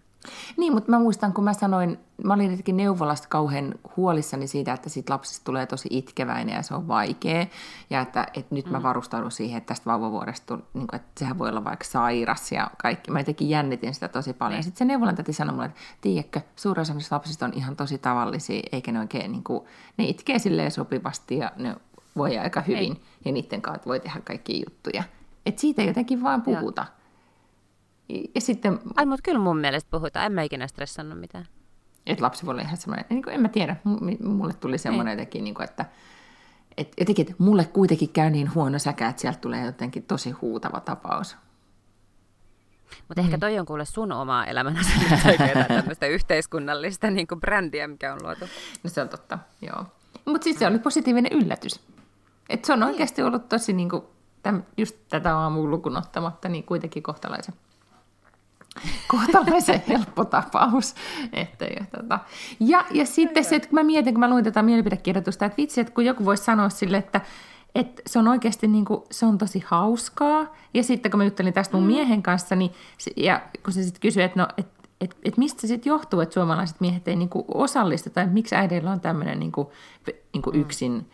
[0.57, 4.89] Niin, mutta mä muistan, kun mä sanoin, mä olin jotenkin neuvolasta kauhean huolissani siitä, että
[4.89, 7.45] siitä lapsesta tulee tosi itkeväinen ja se on vaikea.
[7.89, 8.83] Ja että, että nyt mä mm.
[8.83, 13.11] varustaudun siihen, että tästä vauvavuodesta, niin kuin, että sehän voi olla vaikka sairas ja kaikki.
[13.11, 14.55] Mä jotenkin jännitin sitä tosi paljon.
[14.57, 14.63] Niin.
[14.63, 18.61] Sitten se neuvolan täti sanoi mulle, että tiedätkö, suurin osa lapsista on ihan tosi tavallisia,
[18.71, 19.63] eikä ne oikein, niin kuin,
[19.97, 21.75] ne itkee silleen sopivasti ja ne
[22.17, 22.93] voi aika hyvin.
[22.93, 23.01] Ei.
[23.25, 25.03] Ja niiden kanssa voi tehdä kaikkia juttuja.
[25.45, 26.81] Että siitä ei jotenkin vaan puhuta.
[26.81, 27.04] Ja
[28.09, 28.79] ja sitten...
[28.95, 30.25] Ai, mutta kyllä mun mielestä puhutaan.
[30.25, 31.47] En mä ikinä stressannut mitään.
[32.05, 33.75] Että lapsi voi olla ihan semmoinen, niin kuin, en mä tiedä,
[34.23, 35.19] mulle tuli semmoinen niin.
[35.19, 35.85] jotenkin, niin kuin, että
[36.77, 40.79] et jotenkin, että mulle kuitenkin käy niin huono säkä, että sieltä tulee jotenkin tosi huutava
[40.79, 41.37] tapaus.
[43.07, 43.25] Mutta mm.
[43.25, 44.79] ehkä toi on kuule sun omaa elämänä
[45.67, 48.45] tämmöistä yhteiskunnallista niin kuin brändiä, mikä on luotu.
[48.83, 49.85] No se on totta, joo.
[50.25, 51.79] Mutta siis se oli positiivinen yllätys.
[52.49, 52.89] Et se on niin.
[52.89, 54.03] oikeasti ollut tosi, niin kuin,
[54.43, 57.55] täm, just tätä aamuun lukuun ottamatta, niin kuitenkin kohtalaisen
[59.07, 60.95] kohtalaisen helppo tapaus.
[61.33, 62.19] Että, ja, tota.
[62.59, 65.81] ja, ja sitten se, että kun mä mietin, kun mä luin tätä mielipidekirjoitusta, että vitsi,
[65.81, 67.21] että kun joku voisi sanoa sille, että
[67.75, 70.55] että se on oikeasti niin kuin, se on tosi hauskaa.
[70.73, 71.87] Ja sitten kun mä juttelin tästä mun mm.
[71.87, 72.71] miehen kanssa, niin,
[73.15, 74.67] ja kun se sitten kysyi, että no, et,
[75.01, 78.55] et, et mistä se sitten johtuu, että suomalaiset miehet ei niin kuin osallistu, tai miksi
[78.55, 79.67] äideillä on tämmöinen niin kuin,
[80.33, 80.61] niin kuin mm.
[80.61, 81.09] yksin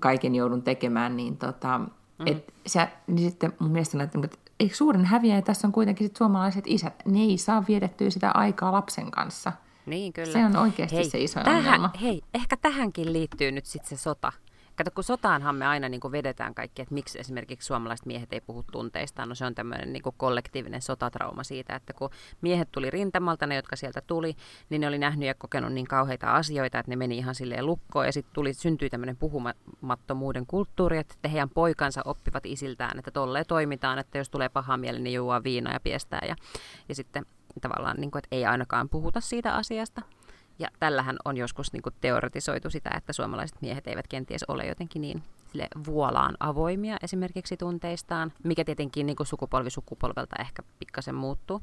[0.00, 2.26] kaiken joudun tekemään, niin tota, mm.
[2.26, 4.18] et sä, niin sitten mun mielestä että
[4.60, 7.02] eikö suurin häviäjä tässä on kuitenkin sit suomalaiset isät?
[7.04, 9.52] Ne ei saa viedettyä sitä aikaa lapsen kanssa.
[9.86, 10.32] Niin, kyllä.
[10.32, 11.90] Se on oikeasti hei, se iso tähän, ongelma.
[12.02, 14.32] Hei, ehkä tähänkin liittyy nyt sitten se sota.
[14.78, 18.40] Kato, kun sotaanhan me aina niin kuin vedetään kaikki, että miksi esimerkiksi suomalaiset miehet ei
[18.40, 19.28] puhu tunteistaan.
[19.28, 22.10] No se on tämmöinen niin kollektiivinen sotatrauma siitä, että kun
[22.40, 24.36] miehet tuli rintamalta, ne jotka sieltä tuli,
[24.70, 28.06] niin ne oli nähnyt ja kokenut niin kauheita asioita, että ne meni ihan silleen lukkoon.
[28.06, 33.98] Ja sitten tuli, syntyi tämmöinen puhumattomuuden kulttuuri, että heidän poikansa oppivat isiltään, että tolleen toimitaan,
[33.98, 36.20] että jos tulee paha mieli, niin juo viinaa ja piestää.
[36.28, 36.36] Ja,
[36.88, 37.26] ja sitten
[37.60, 40.02] tavallaan, niin kuin, että ei ainakaan puhuta siitä asiasta.
[40.58, 45.02] Ja tällähän on joskus niin kuin teoretisoitu sitä, että suomalaiset miehet eivät kenties ole jotenkin
[45.02, 51.62] niin sille vuolaan avoimia esimerkiksi tunteistaan, mikä tietenkin niin kuin sukupolvi sukupolvelta ehkä pikkasen muuttuu.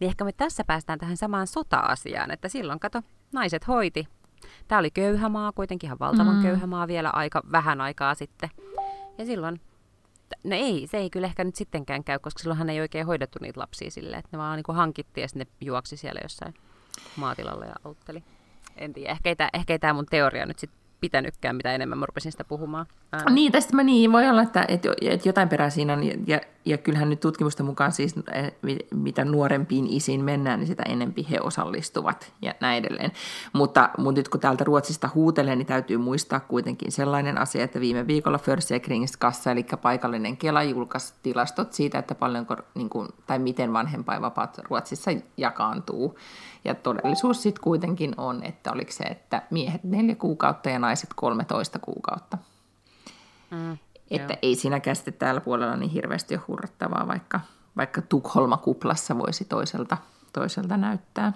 [0.00, 3.02] Niin ehkä me tässä päästään tähän samaan sota-asiaan, että silloin kato,
[3.32, 4.08] naiset hoiti.
[4.68, 6.42] Tämä oli köyhä maa, kuitenkin ihan valtavan mm.
[6.42, 8.50] köyhä maa vielä aika vähän aikaa sitten.
[9.18, 9.60] Ja silloin
[10.44, 13.60] No ei, se ei kyllä ehkä nyt sittenkään käy, koska silloinhan ei oikein hoidettu niitä
[13.60, 16.54] lapsia silleen, että ne vaan niin hankittiin ja sitten ne juoksi siellä jossain
[17.16, 18.22] maatilalla ja autteli.
[18.76, 20.70] En tiedä, ehkä ei, tämä, ehkä ei tämä mun teoria nyt sit
[21.00, 22.86] pitänytkään, mitä enemmän mä rupesin sitä puhumaan.
[23.12, 23.30] Ää.
[23.30, 26.78] Niin, tästä mä niin, voi olla, että, että, että jotain perää siinä on, ja, ja
[26.78, 28.52] kyllähän nyt tutkimusta mukaan siis, eh,
[28.94, 33.12] mitä nuorempiin isiin mennään, niin sitä enempi he osallistuvat ja näin edelleen.
[33.52, 38.06] Mutta, mutta nyt kun täältä Ruotsista huutelee, niin täytyy muistaa kuitenkin sellainen asia, että viime
[38.06, 44.58] viikolla Försäkringskassa, eli paikallinen Kela, julkaisi tilastot siitä, että paljonko, niin kuin, tai miten vanhempainvapaat
[44.58, 46.18] Ruotsissa jakaantuu.
[46.66, 51.78] Ja todellisuus sitten kuitenkin on, että oliko se, että miehet neljä kuukautta ja naiset 13
[51.78, 52.38] kuukautta.
[53.50, 53.78] Mm,
[54.10, 54.38] että joo.
[54.42, 57.40] ei siinäkään sitten täällä puolella niin hirveästi ole hurrattavaa, vaikka,
[57.76, 59.96] vaikka Tukholma-kuplassa voisi toiselta,
[60.32, 61.32] toiselta näyttää.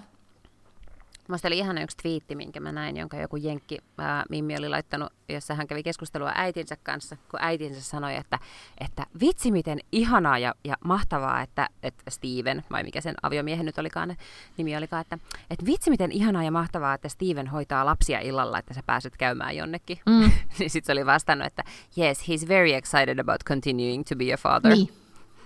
[1.31, 5.13] Musta oli ihana yksi twiitti, minkä mä näin, jonka joku jenkki ää, Mimmi oli laittanut,
[5.29, 8.39] jossa hän kävi keskustelua äitinsä kanssa, kun äitinsä sanoi, että,
[8.79, 13.77] että vitsi miten ihanaa ja, ja mahtavaa, että, että Steven, vai mikä sen aviomiehen nyt
[13.77, 14.15] olikaan,
[14.57, 15.17] nimi olikaan, että,
[15.49, 19.55] että vitsi miten ihanaa ja mahtavaa, että Steven hoitaa lapsia illalla, että sä pääset käymään
[19.55, 19.99] jonnekin.
[20.05, 20.31] Mm.
[20.59, 21.63] niin sitten se oli vastannut, että
[21.97, 24.71] yes, he's very excited about continuing to be a father.
[24.71, 24.89] Niin.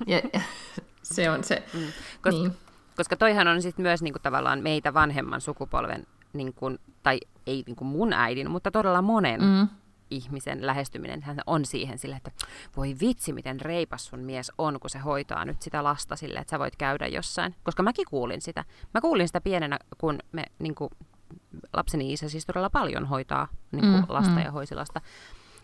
[0.08, 0.22] Ja,
[1.04, 1.64] se on se.
[1.74, 1.80] Mm.
[2.22, 2.58] Koska, niin
[2.96, 6.66] koska toihan on sitten myös niinku tavallaan meitä vanhemman sukupolven, niinku,
[7.04, 9.68] tai ei niinku mun äidin, mutta todella monen mm.
[10.12, 12.32] ihmisen lähestyminen hän on siihen sille, että
[12.78, 16.52] voi vitsi, miten reipas sun mies on, kun se hoitaa nyt sitä lasta sille, että
[16.52, 17.56] sä voit käydä jossain.
[17.64, 18.66] Koska mäkin kuulin sitä.
[18.94, 20.90] Mä kuulin sitä pienenä, kun me niinku,
[21.74, 24.42] lapseni isä siis todella paljon hoitaa niinku, mm, lasta mm.
[24.42, 25.02] ja hoisilasta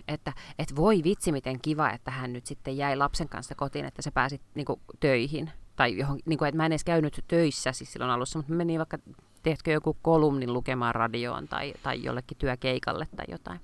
[0.07, 4.01] että et voi vitsi miten kiva, että hän nyt sitten jäi lapsen kanssa kotiin, että
[4.01, 7.93] se pääsi niinku, töihin tai johon, niin kuin, että mä en edes käynyt töissä siis
[7.93, 8.97] silloin alussa, mutta menin vaikka,
[9.43, 13.59] teetkö joku kolumnin lukemaan radioon tai, tai jollekin työkeikalle tai jotain.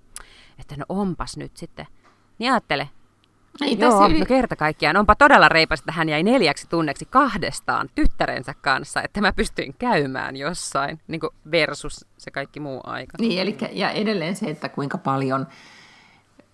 [0.60, 1.88] Että no onpas nyt sitten.
[2.40, 2.90] Niin ajattele,
[3.62, 4.20] ei Joo, yli...
[4.20, 4.98] no kerta kaikkiaan.
[4.98, 10.36] Onpa todella reipas, että hän jäi neljäksi tunneksi kahdestaan tyttärensä kanssa, että mä pystyin käymään
[10.36, 13.18] jossain, niin kuin versus se kaikki muu aika.
[13.20, 15.48] Niin, eli, ja edelleen se, että kuinka paljon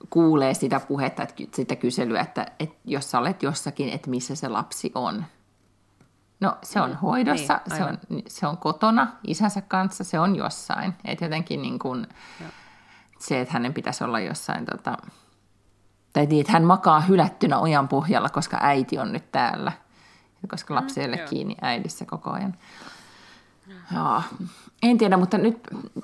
[0.10, 4.48] kuulee sitä puhetta, että sitä kyselyä, että, että jos sä olet jossakin, että missä se
[4.48, 5.26] lapsi on,
[6.44, 6.96] No se on mm.
[6.96, 10.94] hoidossa, niin, se, on, se on kotona isänsä kanssa, se on jossain.
[11.06, 12.08] Että jotenkin niin kuin
[13.20, 14.98] se, että hänen pitäisi olla jossain, tota,
[16.14, 19.72] tai niin, että hän makaa hylättynä ojan pohjalla, koska äiti on nyt täällä.
[20.48, 22.56] Koska mm, lapsi ei ole mm, kiinni äidissä koko ajan.
[23.94, 24.22] Ja,
[24.84, 25.58] en tiedä, mutta nyt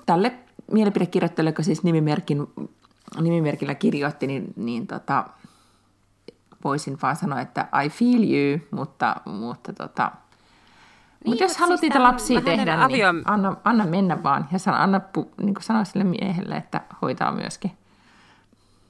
[0.06, 0.34] tälle
[0.72, 2.48] mielipidekirjoittajalle, joka siis nimimerkin,
[3.22, 5.26] nimimerkillä kirjoitti, niin, niin tota,
[6.64, 10.12] voisin vaan sanoa, että I feel you, mutta, mutta tota,
[11.24, 14.48] niin, mutta jos haluat siis niitä lapsia tehdä, niin anna, anna mennä vaan.
[14.52, 15.02] Ja sano, anna
[15.42, 17.72] niin sanoa sille miehelle, että hoitaa myöskin.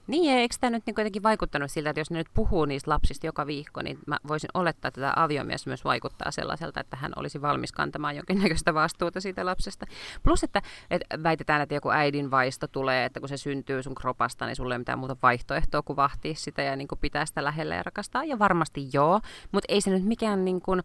[0.10, 3.26] Niin, eikö tämä nyt niin kuitenkin vaikuttanut siltä, että jos ne nyt puhuu niistä lapsista
[3.26, 7.42] joka viikko, niin mä voisin olettaa, että tämä aviomies myös vaikuttaa sellaiselta, että hän olisi
[7.42, 9.86] valmis kantamaan jonkinnäköistä vastuuta siitä lapsesta.
[10.24, 10.62] Plus, että,
[10.92, 14.76] että väitetään, että joku äidin vaisto tulee, että kun se syntyy sun kropasta, niin sulle
[14.76, 18.24] ei mitään muuta vaihtoehtoa kuin vahtia sitä ja niin kuin pitää sitä lähellä ja rakastaa.
[18.24, 19.20] Ja varmasti joo,
[19.52, 20.84] mutta ei se nyt mikään niin kuin,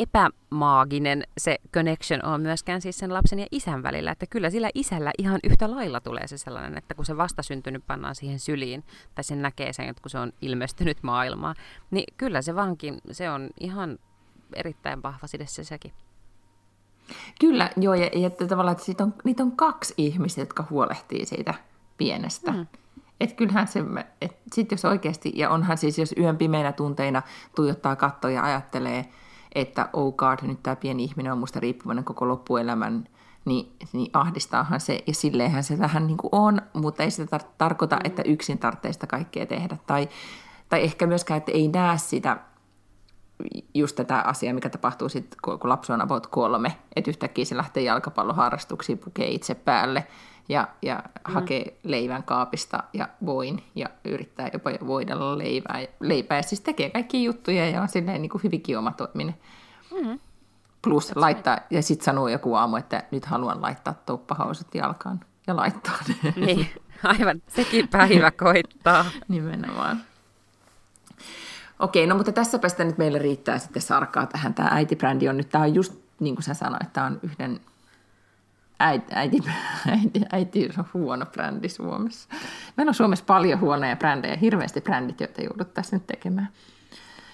[0.00, 4.10] epämaaginen se connection on myöskään siis sen lapsen ja isän välillä.
[4.10, 8.14] Että kyllä sillä isällä ihan yhtä lailla tulee se sellainen, että kun se vastasyntynyt pannaan
[8.14, 8.84] siihen syliin,
[9.14, 11.54] tai sen näkee sen, että kun se on ilmestynyt maailmaan,
[11.90, 13.98] niin kyllä se vankin, se on ihan
[14.54, 15.92] erittäin vahva side se sekin.
[17.40, 21.26] Kyllä, joo, ja, ja että tavallaan, että siitä on, niitä on kaksi ihmistä, jotka huolehtii
[21.26, 21.54] siitä
[21.96, 22.52] pienestä.
[22.52, 22.66] Mm.
[23.20, 23.84] Että kyllähän se,
[24.20, 27.22] että sit jos oikeasti, ja onhan siis, jos yön pimeinä tunteina
[27.56, 29.08] tuijottaa kattoja ja ajattelee,
[29.54, 33.08] että oh god, nyt tämä pieni ihminen on musta riippuvainen koko loppuelämän,
[33.44, 37.48] niin, niin ahdistaahan se, ja silleenhän se vähän niin kuin on, mutta ei sitä tar-
[37.58, 39.76] tarkoita, että yksin tarvitsee sitä kaikkea tehdä.
[39.86, 40.08] Tai,
[40.68, 42.36] tai ehkä myöskään, että ei näe sitä,
[43.74, 47.82] just tätä asiaa, mikä tapahtuu sitten, kun lapsi on about kolme, että yhtäkkiä se lähtee
[47.82, 50.06] jalkapalloharrastuksiin, pukee itse päälle
[50.48, 51.34] ja, ja mm.
[51.34, 57.24] hakee leivän kaapista ja voin ja yrittää jopa voidella leivää, leipää ja siis tekee kaikki
[57.24, 59.34] juttuja ja on silleen niin kuin hyvinkin omatoiminen.
[59.90, 60.18] Mm.
[60.82, 61.72] Plus That's laittaa, right.
[61.72, 66.34] ja sitten sanoo joku aamu, että nyt haluan laittaa toppahausut jalkaan ja laittaa ne.
[66.46, 66.66] Niin,
[67.02, 69.04] aivan, sekin päivä koittaa.
[69.28, 70.00] Nimenomaan.
[71.80, 74.54] Okei, no mutta tässä päästä nyt meillä riittää sitten sarkaa tähän.
[74.54, 77.60] Tämä äitibrändi on nyt, tämä on just niin kuin sä sanoit, tämä on yhden
[78.80, 79.38] äiti, äiti,
[79.88, 82.28] äiti, äiti on huono brändi Suomessa.
[82.76, 86.48] Meillä on Suomessa paljon huonoja brändejä, hirveästi brändit, joita jouduttaisiin nyt tekemään.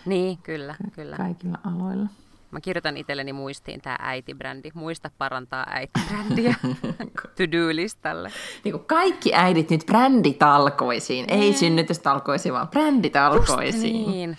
[0.07, 1.16] Niin, kyllä, kyllä.
[1.16, 2.09] Kaikilla aloilla.
[2.51, 4.70] Mä kirjoitan itselleni muistiin tämä äitibrändi.
[4.74, 6.55] Muista parantaa äitibrändiä
[7.36, 8.32] to-do-listalle.
[8.64, 11.24] Niin kuin kaikki äidit nyt bränditalkoisiin.
[11.28, 11.55] Ei niin.
[11.55, 13.97] synnytystalkoisiin, vaan bränditalkoisiin.
[13.97, 14.38] Just niin.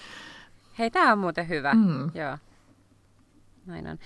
[0.80, 1.74] Hei, tämä on muuten hyvä.
[1.74, 2.12] Mm.
[2.14, 2.38] Joo.
[3.66, 3.98] näin on.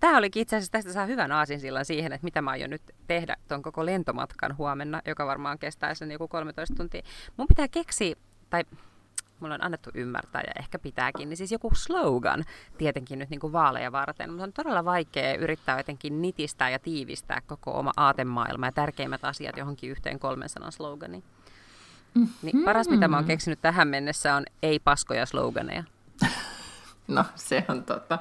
[0.00, 2.82] Tämä oli itse asiassa, tästä saa hyvän aasin silloin siihen, että mitä mä aion nyt
[3.06, 7.02] tehdä tuon koko lentomatkan huomenna, joka varmaan kestää sen joku 13 tuntia.
[7.36, 8.16] Mun pitää keksiä,
[8.50, 8.64] tai
[9.40, 12.44] mulla on annettu ymmärtää ja ehkä pitääkin, niin siis joku slogan
[12.78, 17.40] tietenkin nyt niin kuin vaaleja varten, mutta on todella vaikea yrittää jotenkin nitistää ja tiivistää
[17.46, 21.24] koko oma aatemaailma ja tärkeimmät asiat johonkin yhteen kolmen sanan sloganiin.
[22.14, 22.32] Mm-hmm.
[22.42, 25.84] Niin paras, mitä mä oon keksinyt tähän mennessä, on ei paskoja sloganeja.
[27.08, 28.18] No, se on tota.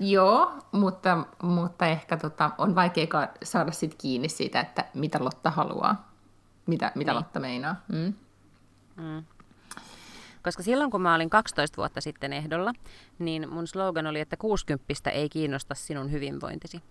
[0.00, 3.06] Joo, mutta, mutta ehkä tota, on vaikea
[3.42, 6.12] saada sit kiinni siitä, että mitä Lotta haluaa.
[6.66, 7.16] Mitä, mitä niin.
[7.16, 7.76] Lotta meinaa.
[7.88, 8.14] Mm.
[8.96, 9.24] Mm.
[10.42, 12.72] Koska silloin, kun mä olin 12 vuotta sitten ehdolla,
[13.18, 16.82] niin mun slogan oli, että 60 ei kiinnosta sinun hyvinvointisi.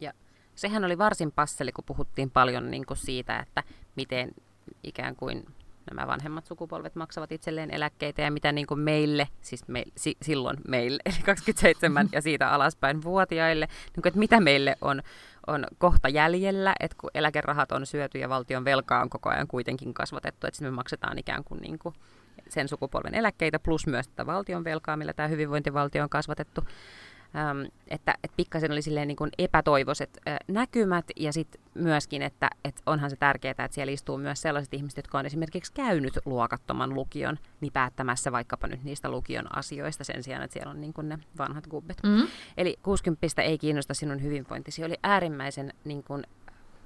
[0.00, 0.12] Ja
[0.54, 3.62] sehän oli varsin passeli, kun puhuttiin paljon niin kuin siitä, että
[3.96, 4.30] miten
[4.82, 5.46] ikään kuin
[5.90, 10.56] nämä vanhemmat sukupolvet maksavat itselleen eläkkeitä ja mitä niin kuin meille, siis me, si, silloin
[10.68, 15.02] meille, eli 27 ja siitä alaspäin vuotiaille, niin kuin, että mitä meille on,
[15.46, 19.94] on kohta jäljellä, että kun eläkerahat on syöty ja valtion velkaa on koko ajan kuitenkin
[19.94, 21.94] kasvatettu, että me maksetaan ikään kuin, niin kuin
[22.48, 26.64] sen sukupolven eläkkeitä plus myös tätä valtion velkaa, millä tämä hyvinvointivaltio on kasvatettu.
[27.36, 32.50] Ähm, että, että pikkasen oli silleen niin kuin epätoivoiset äh, näkymät ja sitten myöskin, että,
[32.64, 36.94] että onhan se tärkeää, että siellä istuu myös sellaiset ihmiset, jotka on esimerkiksi käynyt luokattoman
[36.94, 41.08] lukion, niin päättämässä vaikkapa nyt niistä lukion asioista sen sijaan, että siellä on niin kuin
[41.08, 41.96] ne vanhat gubbet.
[42.02, 42.28] Mm-hmm.
[42.56, 44.84] Eli 60 ei kiinnosta sinun hyvinvointisi.
[44.84, 46.24] Oli äärimmäisen niin kuin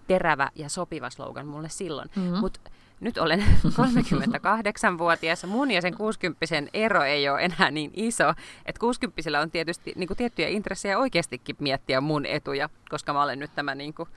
[0.06, 2.10] terävä ja sopiva slogan mulle silloin.
[2.16, 2.38] Mm-hmm.
[2.38, 2.60] Mutta
[3.04, 8.30] nyt olen 38-vuotias, mun ja sen 60 ero ei ole enää niin iso,
[8.66, 13.38] että 60 on tietysti niin kuin tiettyjä intressejä oikeastikin miettiä mun etuja, koska mä olen
[13.38, 14.08] nyt tämä niin kuin,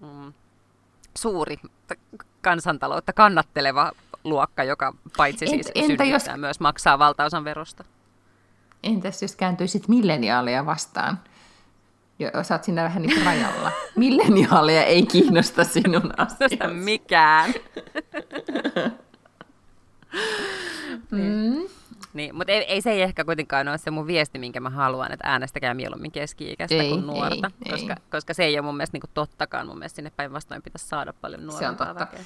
[0.00, 0.32] mm,
[1.18, 1.56] suuri
[2.42, 3.92] kansantaloutta kannatteleva
[4.24, 6.40] luokka, joka paitsi siis entä synnyttää jos...
[6.40, 7.84] myös maksaa valtaosan verosta.
[8.82, 11.18] Entäs jos kääntyisit milleniaaleja vastaan?
[12.18, 13.72] Ja sä oot siinä vähän niin rajalla.
[13.96, 16.74] Milleniaaleja ei kiinnosta sinun asiasi.
[16.74, 17.54] mikään.
[21.10, 21.70] niin.
[22.12, 25.12] Niin, mutta ei, ei, se ei ehkä kuitenkaan ole se mun viesti, minkä mä haluan,
[25.12, 28.02] että äänestäkää mieluummin keski-ikäistä ei, kuin nuorta, ei, koska, ei.
[28.10, 29.66] koska se ei ole mun mielestä niin tottakaan.
[29.66, 32.16] Mun mielestä sinne päinvastoin pitäisi saada paljon nuorempaa Se on totta.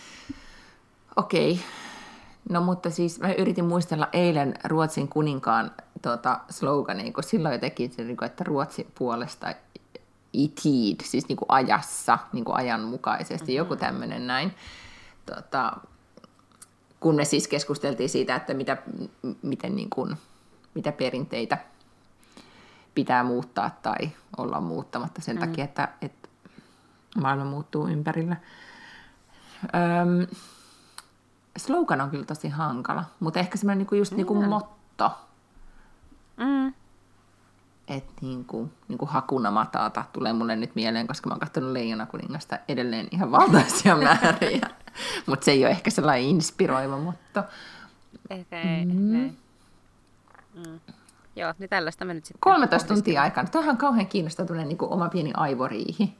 [1.16, 1.52] Okei.
[1.52, 1.64] Okay.
[2.50, 5.70] No mutta siis mä yritin muistella eilen Ruotsin kuninkaan
[6.02, 9.54] tuota, slogania, kun silloin jotenkin, niinku, että Ruotsin puolesta
[10.32, 13.56] i tid, siis niin kuin ajassa, niin kuin ajanmukaisesti, mm-hmm.
[13.56, 14.54] joku tämmöinen näin.
[15.26, 15.72] Tota,
[17.00, 18.76] kun me siis keskusteltiin siitä, että mitä,
[19.42, 20.16] miten niin kuin,
[20.74, 21.58] mitä perinteitä
[22.94, 25.48] pitää muuttaa tai olla muuttamatta sen mm-hmm.
[25.48, 26.28] takia, että, että
[27.20, 28.36] maailma muuttuu ympärillä.
[29.64, 30.36] Öm,
[31.56, 34.16] slogan on kyllä tosi hankala, mutta ehkä semmoinen niinku just mm.
[34.16, 35.10] niinku motto.
[36.36, 36.72] Mm
[37.88, 41.72] että niin kuin, niin kuin Hakuna Matata tulee mulle nyt mieleen, koska mä oon katsonut
[41.72, 44.70] Leijona kuningasta edelleen ihan valtaisia määriä.
[45.26, 47.44] Mutta se ei ole ehkä sellainen inspiroiva mutta
[48.30, 49.14] Ehkä ei, mm.
[49.14, 49.32] ei.
[50.54, 50.80] Mm.
[51.36, 53.48] Joo, niin tällaista me nyt sitten 13 tuntia aikana.
[53.48, 56.16] Tuohan on kauhean kiinnostava niin oma pieni aivoriihi.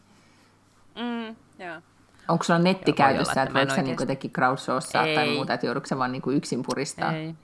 [0.95, 1.80] Mm, joo.
[2.29, 6.12] Onko sulla nettikäytössä, että voiko sä niin jotenkin crowdsourcea tai muuta, että joudutko sä vaan
[6.12, 7.12] niin kuin yksin puristaa?
[7.12, 7.35] Ei.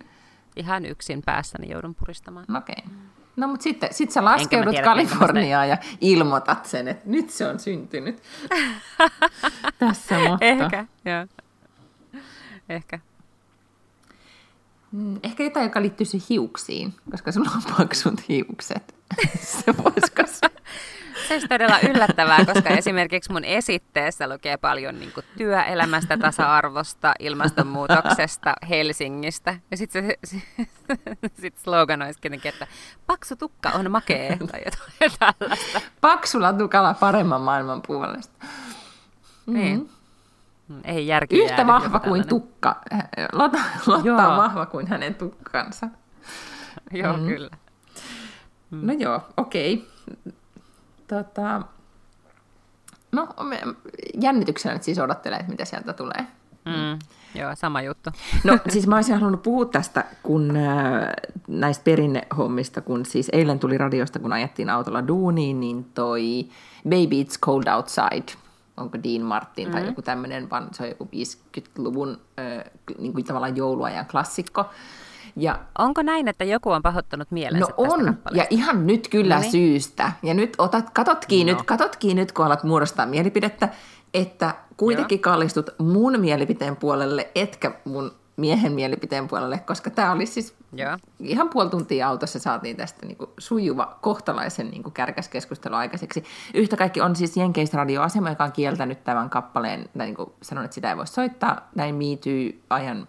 [0.57, 2.57] Ihan yksin päässäni joudun puristamaan.
[2.57, 2.75] Okei.
[2.87, 2.97] Okay.
[3.37, 7.59] No mutta sitten sit sä laskeudut tiedä, Kaliforniaan ja ilmoitat sen, että nyt se on
[7.59, 8.23] syntynyt.
[9.79, 10.45] Tässä motto.
[10.45, 11.27] Ehkä, joo.
[12.69, 12.99] Ehkä.
[14.93, 18.95] Mm, ehkä jotain, joka liittyy hiuksiin, koska sulla on paksut hiukset.
[19.65, 20.23] se voisiko
[21.29, 21.35] se?
[21.35, 29.55] Olisi todella yllättävää, koska esimerkiksi mun esitteessä lukee paljon niin kuin työelämästä, tasa-arvosta, ilmastonmuutoksesta, Helsingistä.
[29.71, 30.43] Ja sitten se, se,
[31.41, 32.67] sit slogan olisi kuitenkin, että
[33.07, 35.81] paksu tukka on makee tai jotain tällaista.
[36.01, 38.47] Paksulla tukalla paremman maailman puolesta.
[39.47, 39.91] Niin.
[40.69, 40.81] Mm.
[40.85, 42.81] Ei järki Yhtä vahva kuin tukka.
[43.33, 45.89] Lotta, Lotta on vahva kuin hänen tukkansa.
[46.93, 47.27] Joo, mm.
[47.27, 47.51] kyllä.
[48.71, 48.87] Mm.
[48.87, 49.75] No joo, okei.
[49.75, 50.33] Okay.
[51.13, 51.63] Tota,
[53.13, 53.29] no,
[54.21, 56.27] jännityksellä nyt siis odottelee, että mitä sieltä tulee.
[56.65, 56.99] Mm,
[57.41, 58.11] joo, sama juttu.
[58.45, 61.13] No siis mä olisin halunnut puhua tästä kun, äh,
[61.49, 66.49] näistä perinnehommista, kun siis eilen tuli radiosta, kun ajettiin autolla duuniin, niin toi
[66.85, 68.33] Baby It's Cold Outside,
[68.77, 72.65] onko Dean Martin tai joku tämmöinen, vaan se on joku 50-luvun äh,
[72.99, 74.65] niin kuin tavallaan jouluajan klassikko.
[75.37, 79.53] Ja, Onko näin, että joku on pahoittanut mielensä No on, ja ihan nyt kyllä Noniin.
[79.53, 80.13] syystä.
[80.23, 81.53] Ja nyt otat, katotkin, no.
[81.53, 83.69] nyt, katotkin nyt, kun alat muodostaa mielipidettä,
[84.15, 85.23] että kuitenkin Joo.
[85.23, 90.97] kallistut mun mielipiteen puolelle, etkä mun miehen mielipiteen puolelle, koska tämä oli siis Joo.
[91.21, 96.25] ihan puoli tuntia autossa saatiin tästä niin kuin sujuva kohtalaisen niin kuin kärkäskeskustelu aikaiseksi.
[96.55, 100.65] Yhtä kaikki on siis Jenkeistä radioasema, joka on kieltänyt tämän kappaleen, tai niin kuin sanon,
[100.65, 103.09] että sitä ei voi soittaa näin miityy-ajan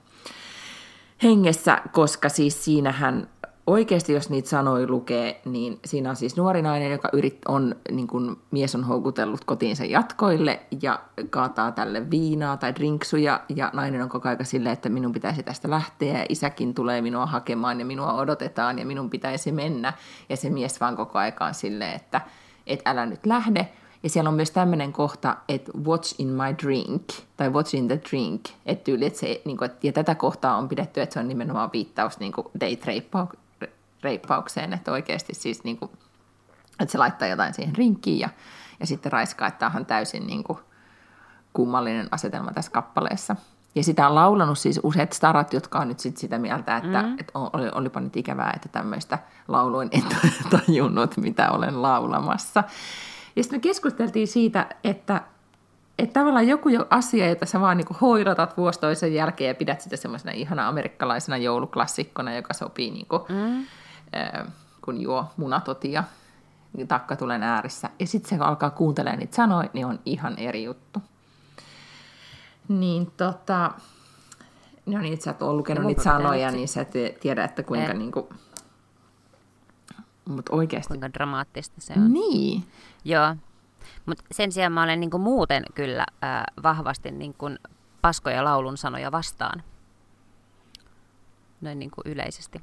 [1.23, 3.27] hengessä, koska siis siinähän
[3.67, 8.07] oikeasti, jos niitä sanoja lukee, niin siinä on siis nuori nainen, joka yrit, on, niin
[8.07, 10.99] kuin mies on houkutellut kotiinsa jatkoille ja
[11.29, 15.69] kaataa tälle viinaa tai drinksuja ja nainen on koko ajan silleen, että minun pitäisi tästä
[15.69, 19.93] lähteä ja isäkin tulee minua hakemaan ja minua odotetaan ja minun pitäisi mennä
[20.29, 22.21] ja se mies vaan koko aikaan silleen, että
[22.67, 23.69] et älä nyt lähde.
[24.03, 27.03] Ja siellä on myös tämmöinen kohta, että what's in my drink,
[27.37, 30.69] tai what's in the drink, että tyyli, että se, niin kuin, ja tätä kohtaa on
[30.69, 33.01] pidetty, että se on nimenomaan viittaus niin kuin date
[34.03, 35.91] reippaukseen, että oikeasti siis niin kuin,
[36.79, 38.29] että se laittaa jotain siihen rinkkiin ja,
[38.79, 40.59] ja sitten raiskaa, että on täysin niin kuin
[41.53, 43.35] kummallinen asetelma tässä kappaleessa.
[43.75, 47.19] Ja sitä on laulanut siis useat starat, jotka on nyt sit sitä mieltä, että, mm.
[47.19, 50.03] että oli, olipa nyt ikävää, että tämmöistä lauluin en
[50.67, 52.63] tajunnut, mitä olen laulamassa.
[53.35, 55.21] Ja sitten me keskusteltiin siitä, että,
[55.99, 59.81] että tavallaan joku jo asia, jota sä vaan niin hoidatat vuosi toisen jälkeen ja pidät
[59.81, 63.65] sitä semmoisena ihana amerikkalaisena jouluklassikkona, joka sopii niin kuin, mm
[64.85, 66.03] kun juo munatotia
[66.77, 67.89] niin takkatulen ääressä.
[67.99, 70.99] Ja sitten se, kun alkaa kuuntelemaan niitä sanoja, niin on ihan eri juttu.
[72.67, 73.71] Niin tota,
[74.85, 77.99] no niin, sä et ole lukenut niitä sanoja, niin sä et tiedä, että kuinka en.
[77.99, 78.29] niinku,
[80.25, 80.87] mut oikeasti.
[80.87, 82.13] Kuinka dramaattista se on.
[82.13, 82.63] Niin.
[83.05, 83.35] Joo,
[84.05, 87.45] mutta sen sijaan mä olen niinku muuten kyllä äh, vahvasti niinku
[88.01, 89.63] paskoja laulun sanoja vastaan
[91.63, 92.61] noin niin kuin yleisesti.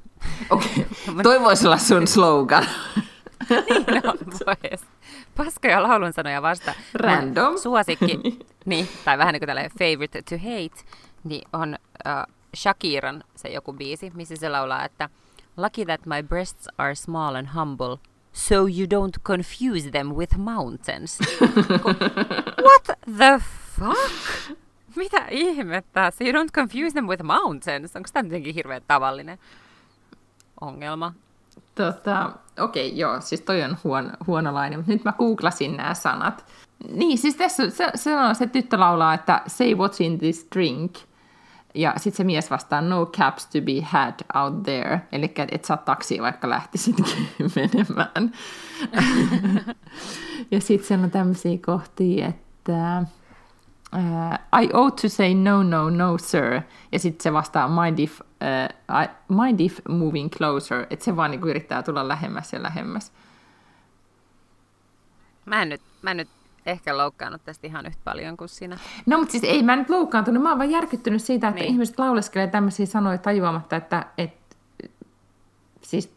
[0.49, 0.69] Okei,
[1.09, 1.23] okay.
[1.23, 2.65] toi voisi olla sun slogan.
[3.49, 4.85] niin on, vois.
[5.37, 6.73] Paskoja laulun sanoja vasta.
[6.93, 7.57] Random.
[7.57, 8.19] suosikki,
[8.65, 10.83] niin, tai vähän niin kuin tällainen favorite to hate,
[11.23, 15.09] niin on uh, Shakiran se joku biisi, missä se laulaa, että
[15.57, 17.97] Lucky that my breasts are small and humble,
[18.33, 21.19] so you don't confuse them with mountains.
[22.67, 23.41] What the
[23.79, 24.57] fuck?
[24.95, 26.11] Mitä ihmettä?
[26.11, 27.95] So you don't confuse them with mountains.
[27.95, 29.39] Onko tämä jotenkin hirveän tavallinen
[30.61, 31.13] ongelma?
[31.75, 36.45] Tota, okei, okay, joo, siis toi on huon, huonolainen, mutta nyt mä googlasin nämä sanat.
[36.89, 40.95] Niin, siis tässä se, se, on, se tyttö laulaa, että say what's in this drink,
[41.75, 45.77] ja sitten se mies vastaa no caps to be had out there, eli et saa
[45.77, 48.31] taksia vaikka lähtisitkin menemään.
[50.51, 53.03] ja sitten se on tämmöisiä kohtia, että
[53.95, 56.61] uh, I ought to say no, no, no, sir.
[56.91, 60.85] Ja sitten se vastaa mind if, uh, I, mind if moving closer.
[60.89, 63.11] Että se vaan niinku yrittää tulla lähemmäs ja lähemmäs.
[65.45, 66.29] Mä en nyt, mä en nyt
[66.65, 68.77] ehkä loukkaannut tästä ihan yhtä paljon kuin sinä.
[69.05, 70.43] No, mutta siis ei mä nyt loukkaantunut.
[70.43, 71.71] Mä oon vaan järkyttynyt siitä, että niin.
[71.71, 74.33] ihmiset lauleskelee tämmöisiä sanoja tajuamatta, että et,
[75.81, 76.13] siis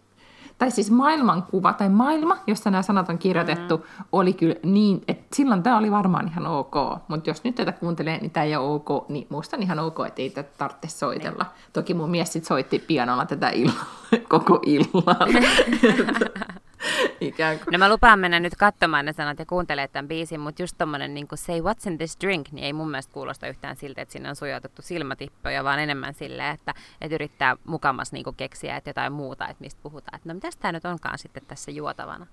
[0.59, 4.05] tai siis maailmankuva tai maailma, jossa nämä sanat on kirjoitettu, mm.
[4.13, 6.75] oli kyllä niin, että silloin tämä oli varmaan ihan ok.
[7.09, 9.99] Mutta jos nyt tätä kuuntelee, niin tämä ei ole ok, niin musta on ihan ok,
[10.07, 11.45] että ei tätä tarvitse soitella.
[11.45, 11.73] Niin.
[11.73, 13.85] Toki mun mies sit soitti pianolla tätä illa,
[14.29, 15.29] koko illan.
[17.21, 17.73] Ikään kuin.
[17.73, 21.15] No mä lupaan mennä nyt katsomaan ne sanat ja kuuntelemaan tämän biisin, mutta just tommonen
[21.15, 24.29] niin say what's in this drink, niin ei mun mielestä kuulosta yhtään siltä, että sinne
[24.29, 29.13] on sujautettu silmätippoja, vaan enemmän silleen, että, että yrittää mukamas niin kuin keksiä, että jotain
[29.13, 30.17] muuta, että mistä puhutaan.
[30.17, 32.27] Että no mitäs tää nyt onkaan sitten tässä juotavana?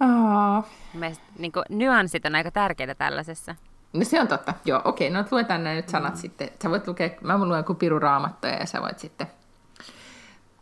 [0.00, 0.66] Oh.
[0.94, 3.54] Mielestäni niin kuin, nyanssit on aika tärkeitä tällaisessa.
[3.92, 6.18] No se on totta, joo, okei, no luetaan nämä nyt sanat mm.
[6.18, 6.50] sitten.
[6.62, 9.26] Sä voit lukea, mä luen joku piru raamattoja ja sä voit sitten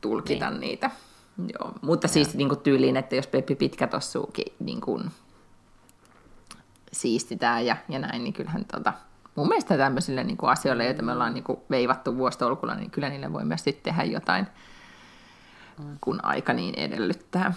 [0.01, 0.61] tulkita niin.
[0.61, 0.91] niitä.
[1.39, 2.09] Joo, mutta ja.
[2.09, 5.11] siis niin kuin tyyliin, että jos Peppi Pitkä tossuukin niin kuin,
[6.93, 8.93] siistitään ja, ja näin, niin kyllähän tota,
[9.35, 13.09] mun mielestä tämmöisille niin kuin asioille, joita me ollaan niin kuin veivattu vuostolkulla, niin kyllä
[13.09, 14.47] niille voi myös sitten tehdä jotain,
[16.01, 17.55] kun aika niin edellyttää.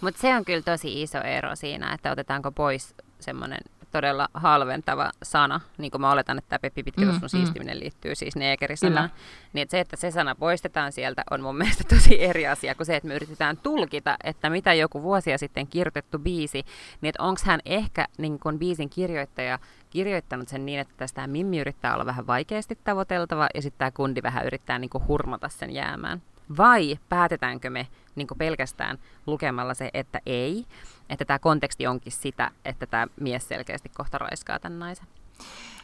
[0.00, 3.60] Mutta se on kyllä tosi iso ero siinä, että otetaanko pois semmoinen
[3.90, 7.80] todella halventava sana, niin kuin mä oletan, että tämä Peppi Pitkätussun mm, siistiminen mm.
[7.80, 9.10] liittyy siis neekerisanaan,
[9.52, 12.86] niin että se, että se sana poistetaan sieltä, on mun mielestä tosi eri asia kuin
[12.86, 16.64] se, että me yritetään tulkita, että mitä joku vuosia sitten kirjoitettu biisi,
[17.00, 19.58] niin että onko hän ehkä niin kuin biisin kirjoittaja
[19.90, 24.22] kirjoittanut sen niin, että tästä Mimmi yrittää olla vähän vaikeasti tavoiteltava ja sitten tämä kundi
[24.22, 26.22] vähän yrittää niin kuin hurmata sen jäämään.
[26.56, 30.66] Vai päätetäänkö me niin pelkästään lukemalla se, että ei,
[31.10, 35.06] että tämä konteksti onkin sitä, että tämä mies selkeästi kohta raiskaa tämän naisen.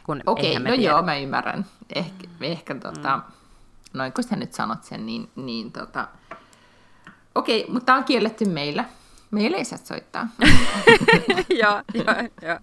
[0.07, 0.91] Okei, okay, no tiedä.
[0.91, 1.65] joo, mä ymmärrän.
[1.95, 2.03] Mm.
[2.41, 3.23] ehkä tota, mm.
[3.93, 6.07] noin kun sä nyt sanot sen, niin, niin tota,
[7.35, 8.85] okei, okay, mutta tämä on kielletty meillä.
[9.31, 10.27] Meillä ei saa soittaa.
[11.61, 12.59] joo, joo, joo.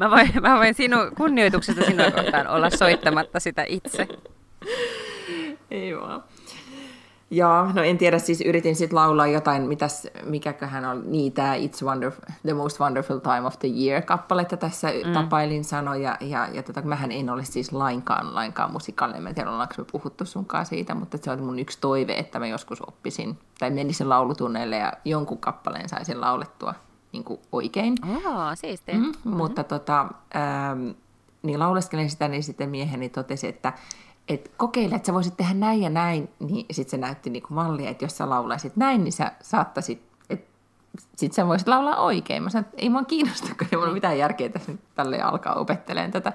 [0.00, 4.08] Mä voin, mä voin sinu, kunnioituksesta sinua kohtaan olla soittamatta sitä itse.
[5.70, 6.24] Ei vaan.
[7.34, 11.84] Joo, no en tiedä, siis yritin sitten laulaa jotain, mitäs, mikäköhän on, niin tämä It's
[11.84, 15.12] wonderful, The Most Wonderful Time of the Year-kappaletta tässä mm.
[15.12, 19.74] tapailin sanoja, ja, ja tota, mähän en ole siis lainkaan, lainkaan musikaalinen, en tiedä ollaanko
[19.78, 23.70] me puhuttu sunkaan siitä, mutta se on mun yksi toive, että mä joskus oppisin, tai
[23.70, 26.74] menisin laulutunneille ja jonkun kappaleen saisin laulettua
[27.12, 27.94] niin kuin oikein.
[28.26, 28.94] Oh, siistiä.
[28.94, 29.36] Mm, mm-hmm.
[29.36, 30.00] Mutta tota,
[30.36, 30.88] ähm,
[31.42, 33.72] niin lauleskelin sitä, niin sitten mieheni totesi, että
[34.34, 37.90] et kokeile, että sä voisit tehdä näin ja näin, niin sitten se näytti niinku mallia,
[37.90, 40.50] että jos sä laulaisit näin, niin sä saattaisit, että
[41.16, 42.42] sit sä voisit laulaa oikein.
[42.42, 45.54] Mä sanoin, että ei mua kiinnosta, kun ei mulla mitään järkeä tässä nyt tälle alkaa
[45.54, 46.32] opettelemaan tätä.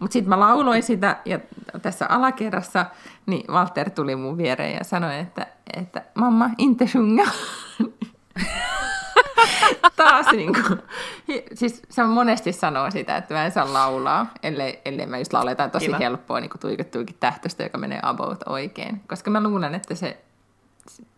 [0.00, 1.38] Mutta sitten mä lauloin sitä ja
[1.82, 2.86] tässä alakerrassa,
[3.26, 7.24] niin Walter tuli mun viereen ja sanoi, että, että mamma, inte sjunga.
[9.96, 10.82] taas niin kuin,
[11.54, 15.50] siis se monesti sanoo sitä, että mä en saa laulaa, ellei, ellei mä just laula
[15.50, 15.98] jotain tosi Kiva.
[15.98, 19.00] helppoa, niin tuikit tuikit tähtöstä, joka menee about oikein.
[19.08, 20.24] Koska mä luulen, että se,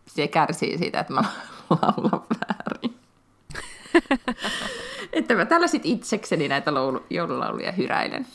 [0.07, 1.23] se kärsii siitä, että mä
[1.69, 2.97] laulan väärin.
[5.13, 8.27] että mä tällä sit itsekseni näitä laulu, joululauluja hyräilen.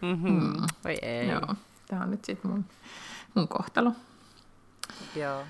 [0.00, 0.30] Mm-hmm.
[0.30, 0.66] Mm.
[0.86, 1.28] Oi ei.
[1.28, 1.54] Joo,
[1.88, 2.64] tää on nyt sit mun,
[3.34, 3.92] mun kohtalo.
[5.16, 5.42] Joo.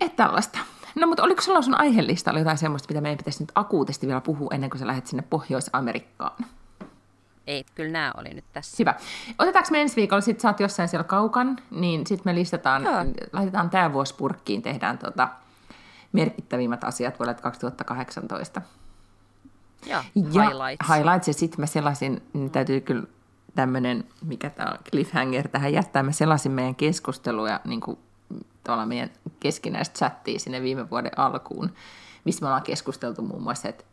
[0.00, 0.58] Että tällaista.
[0.94, 4.50] No mutta oliko sulla sun aiheellistalla jotain semmoista, mitä meidän pitäisi nyt akuutisti vielä puhua
[4.54, 6.44] ennen kuin sä lähdet sinne Pohjois-Amerikkaan?
[7.46, 8.76] Ei, kyllä nämä oli nyt tässä.
[8.78, 8.94] Hyvä.
[9.38, 13.04] Otetaanko me ensi viikolla, sit sä oot jossain siellä kaukan, niin sitten me listataan, Joo.
[13.32, 15.28] laitetaan tämä vuosi purkkiin, tehdään tota
[16.12, 18.62] merkittävimmät asiat vuodelta 2018.
[19.86, 20.88] Joo, ja highlights.
[20.88, 21.28] highlights.
[21.28, 23.04] Ja sitten mä sellaisin, niin täytyy kyllä
[23.54, 27.98] tämmöinen, mikä tämä on, cliffhanger tähän jättää, mä sellaisin meidän keskusteluja niin kuin
[28.66, 29.10] tuolla meidän
[29.40, 31.72] keskinäistä chattia sinne viime vuoden alkuun,
[32.24, 33.84] missä me ollaan keskusteltu muun muassa, että,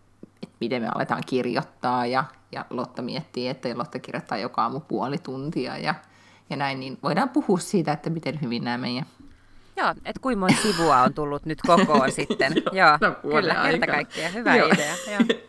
[0.44, 5.18] että miten me aletaan kirjoittaa ja, ja Lotta miettii, että Lotta kirjoittaa joka aamu puoli
[5.18, 5.96] tuntia ja,
[6.50, 9.06] ja näin, niin voidaan puhua siitä, että miten hyvin nämä meidän
[9.80, 12.54] Joo, että kuinka monta sivua on tullut nyt kokoon sitten.
[12.80, 14.34] Joo, no, kyllä, kerta kaikkiaan.
[14.34, 14.68] Hyvä Joo.
[14.68, 14.96] idea.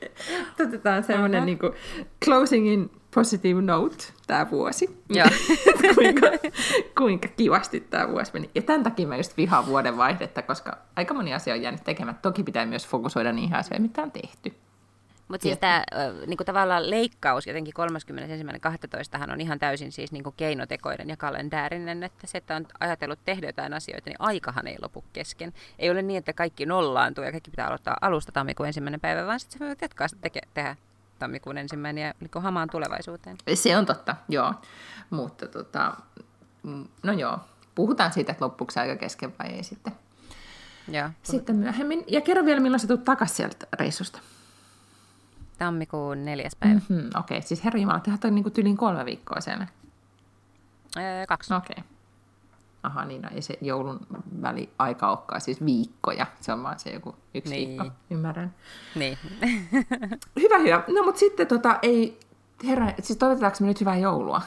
[0.66, 1.62] Otetaan semmoinen uh-huh.
[1.62, 5.04] niin closing positive note tämä vuosi.
[5.08, 5.26] Joo.
[5.94, 6.26] kuinka,
[6.98, 8.50] kuinka kivasti tämä vuosi meni.
[8.54, 12.22] Ja tämän takia mä just vihaan vuoden vaihdetta, koska aika moni asia on jäänyt tekemättä.
[12.22, 14.54] Toki pitää myös fokusoida niihin asioihin, mitä on tehty.
[15.28, 15.84] Mutta siis tämä
[16.26, 17.74] niinku tavallaan leikkaus jotenkin
[19.26, 19.32] 31.12.
[19.32, 23.74] on ihan täysin siis niinku keinotekoinen ja kalendäärinen, että se, että on ajatellut tehdä jotain
[23.74, 25.52] asioita, niin aikahan ei lopu kesken.
[25.78, 29.40] Ei ole niin, että kaikki nollaantuu ja kaikki pitää aloittaa alusta tammikuun ensimmäinen päivä, vaan
[29.40, 30.76] sitten se voi jatkaa teke- tehdä
[31.20, 33.36] tammikuun ensimmäinen ja niin hamaan tulevaisuuteen.
[33.54, 34.54] Se on totta, joo.
[35.10, 35.96] Mutta tota,
[36.62, 37.38] mm, no joo,
[37.74, 39.92] puhutaan siitä, että loppuuko aika kesken vai ei sitten.
[40.88, 41.10] Ja.
[41.22, 42.04] Sitten myöhemmin.
[42.08, 44.20] Ja kerro vielä, milloin sä tulet takaisin sieltä reissusta.
[45.58, 46.74] Tammikuun neljäs päivä.
[46.74, 47.48] Mm-hmm, Okei, okay.
[47.48, 49.66] siis herra Jumala, tehdään toi niinku tyliin kolme viikkoa siellä.
[50.96, 51.54] Öö, kaksi.
[51.54, 51.74] Okei.
[51.78, 51.99] Okay.
[52.82, 54.00] Aha, niin, no, ei se joulun
[54.42, 56.26] väli aika olekaan, siis viikkoja.
[56.40, 57.68] Se on vaan se joku yksi niin.
[57.68, 58.54] viikko, ymmärrän.
[58.94, 59.18] Niin.
[60.42, 60.82] hyvä, hyvä.
[60.88, 62.20] No, mutta sitten tota, ei,
[62.64, 64.42] herra, siis toivotetaanko me nyt hyvää joulua?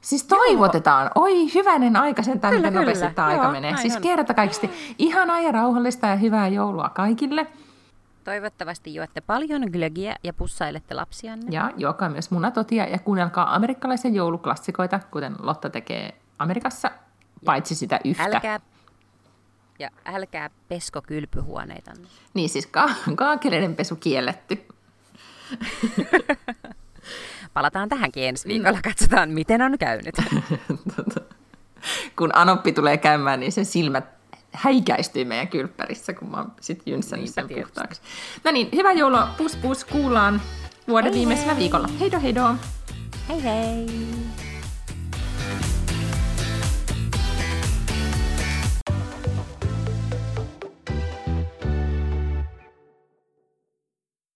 [0.00, 1.02] Siis toivotetaan.
[1.02, 1.24] Joo.
[1.24, 3.76] Oi, hyvänen aika sen miten nopeasti tämä aika menee.
[3.76, 7.46] Siis kerta kaikesti ihanaa ja rauhallista ja hyvää joulua kaikille.
[8.24, 11.46] Toivottavasti juotte paljon glögiä ja pussailette lapsianne.
[11.50, 16.94] Ja juokaa myös munatotia ja kuunnelkaa amerikkalaisia jouluklassikoita, kuten Lotta tekee Amerikassa, ja
[17.44, 18.24] paitsi sitä yhtä.
[18.24, 18.60] Älkää,
[19.78, 21.92] ja älkää pesko kylpyhuoneita.
[22.34, 24.66] Niin siis ka- kaakeleiden pesu kielletty.
[27.54, 30.14] Palataan tähänkin ensi viikolla, katsotaan miten on käynyt.
[32.18, 34.19] Kun Anoppi tulee käymään, niin sen silmät
[34.52, 37.72] häikäistyy meidän kylppärissä, kun mä sitten jynssänyt sen tietysti.
[37.72, 38.00] puhtaaksi.
[38.44, 40.42] No niin, hyvää joulua, pus pus, kuullaan
[40.88, 41.60] vuoden hei viimeisellä hei.
[41.60, 41.88] viikolla.
[42.00, 42.54] Heido heido!
[43.28, 43.86] Hei hei!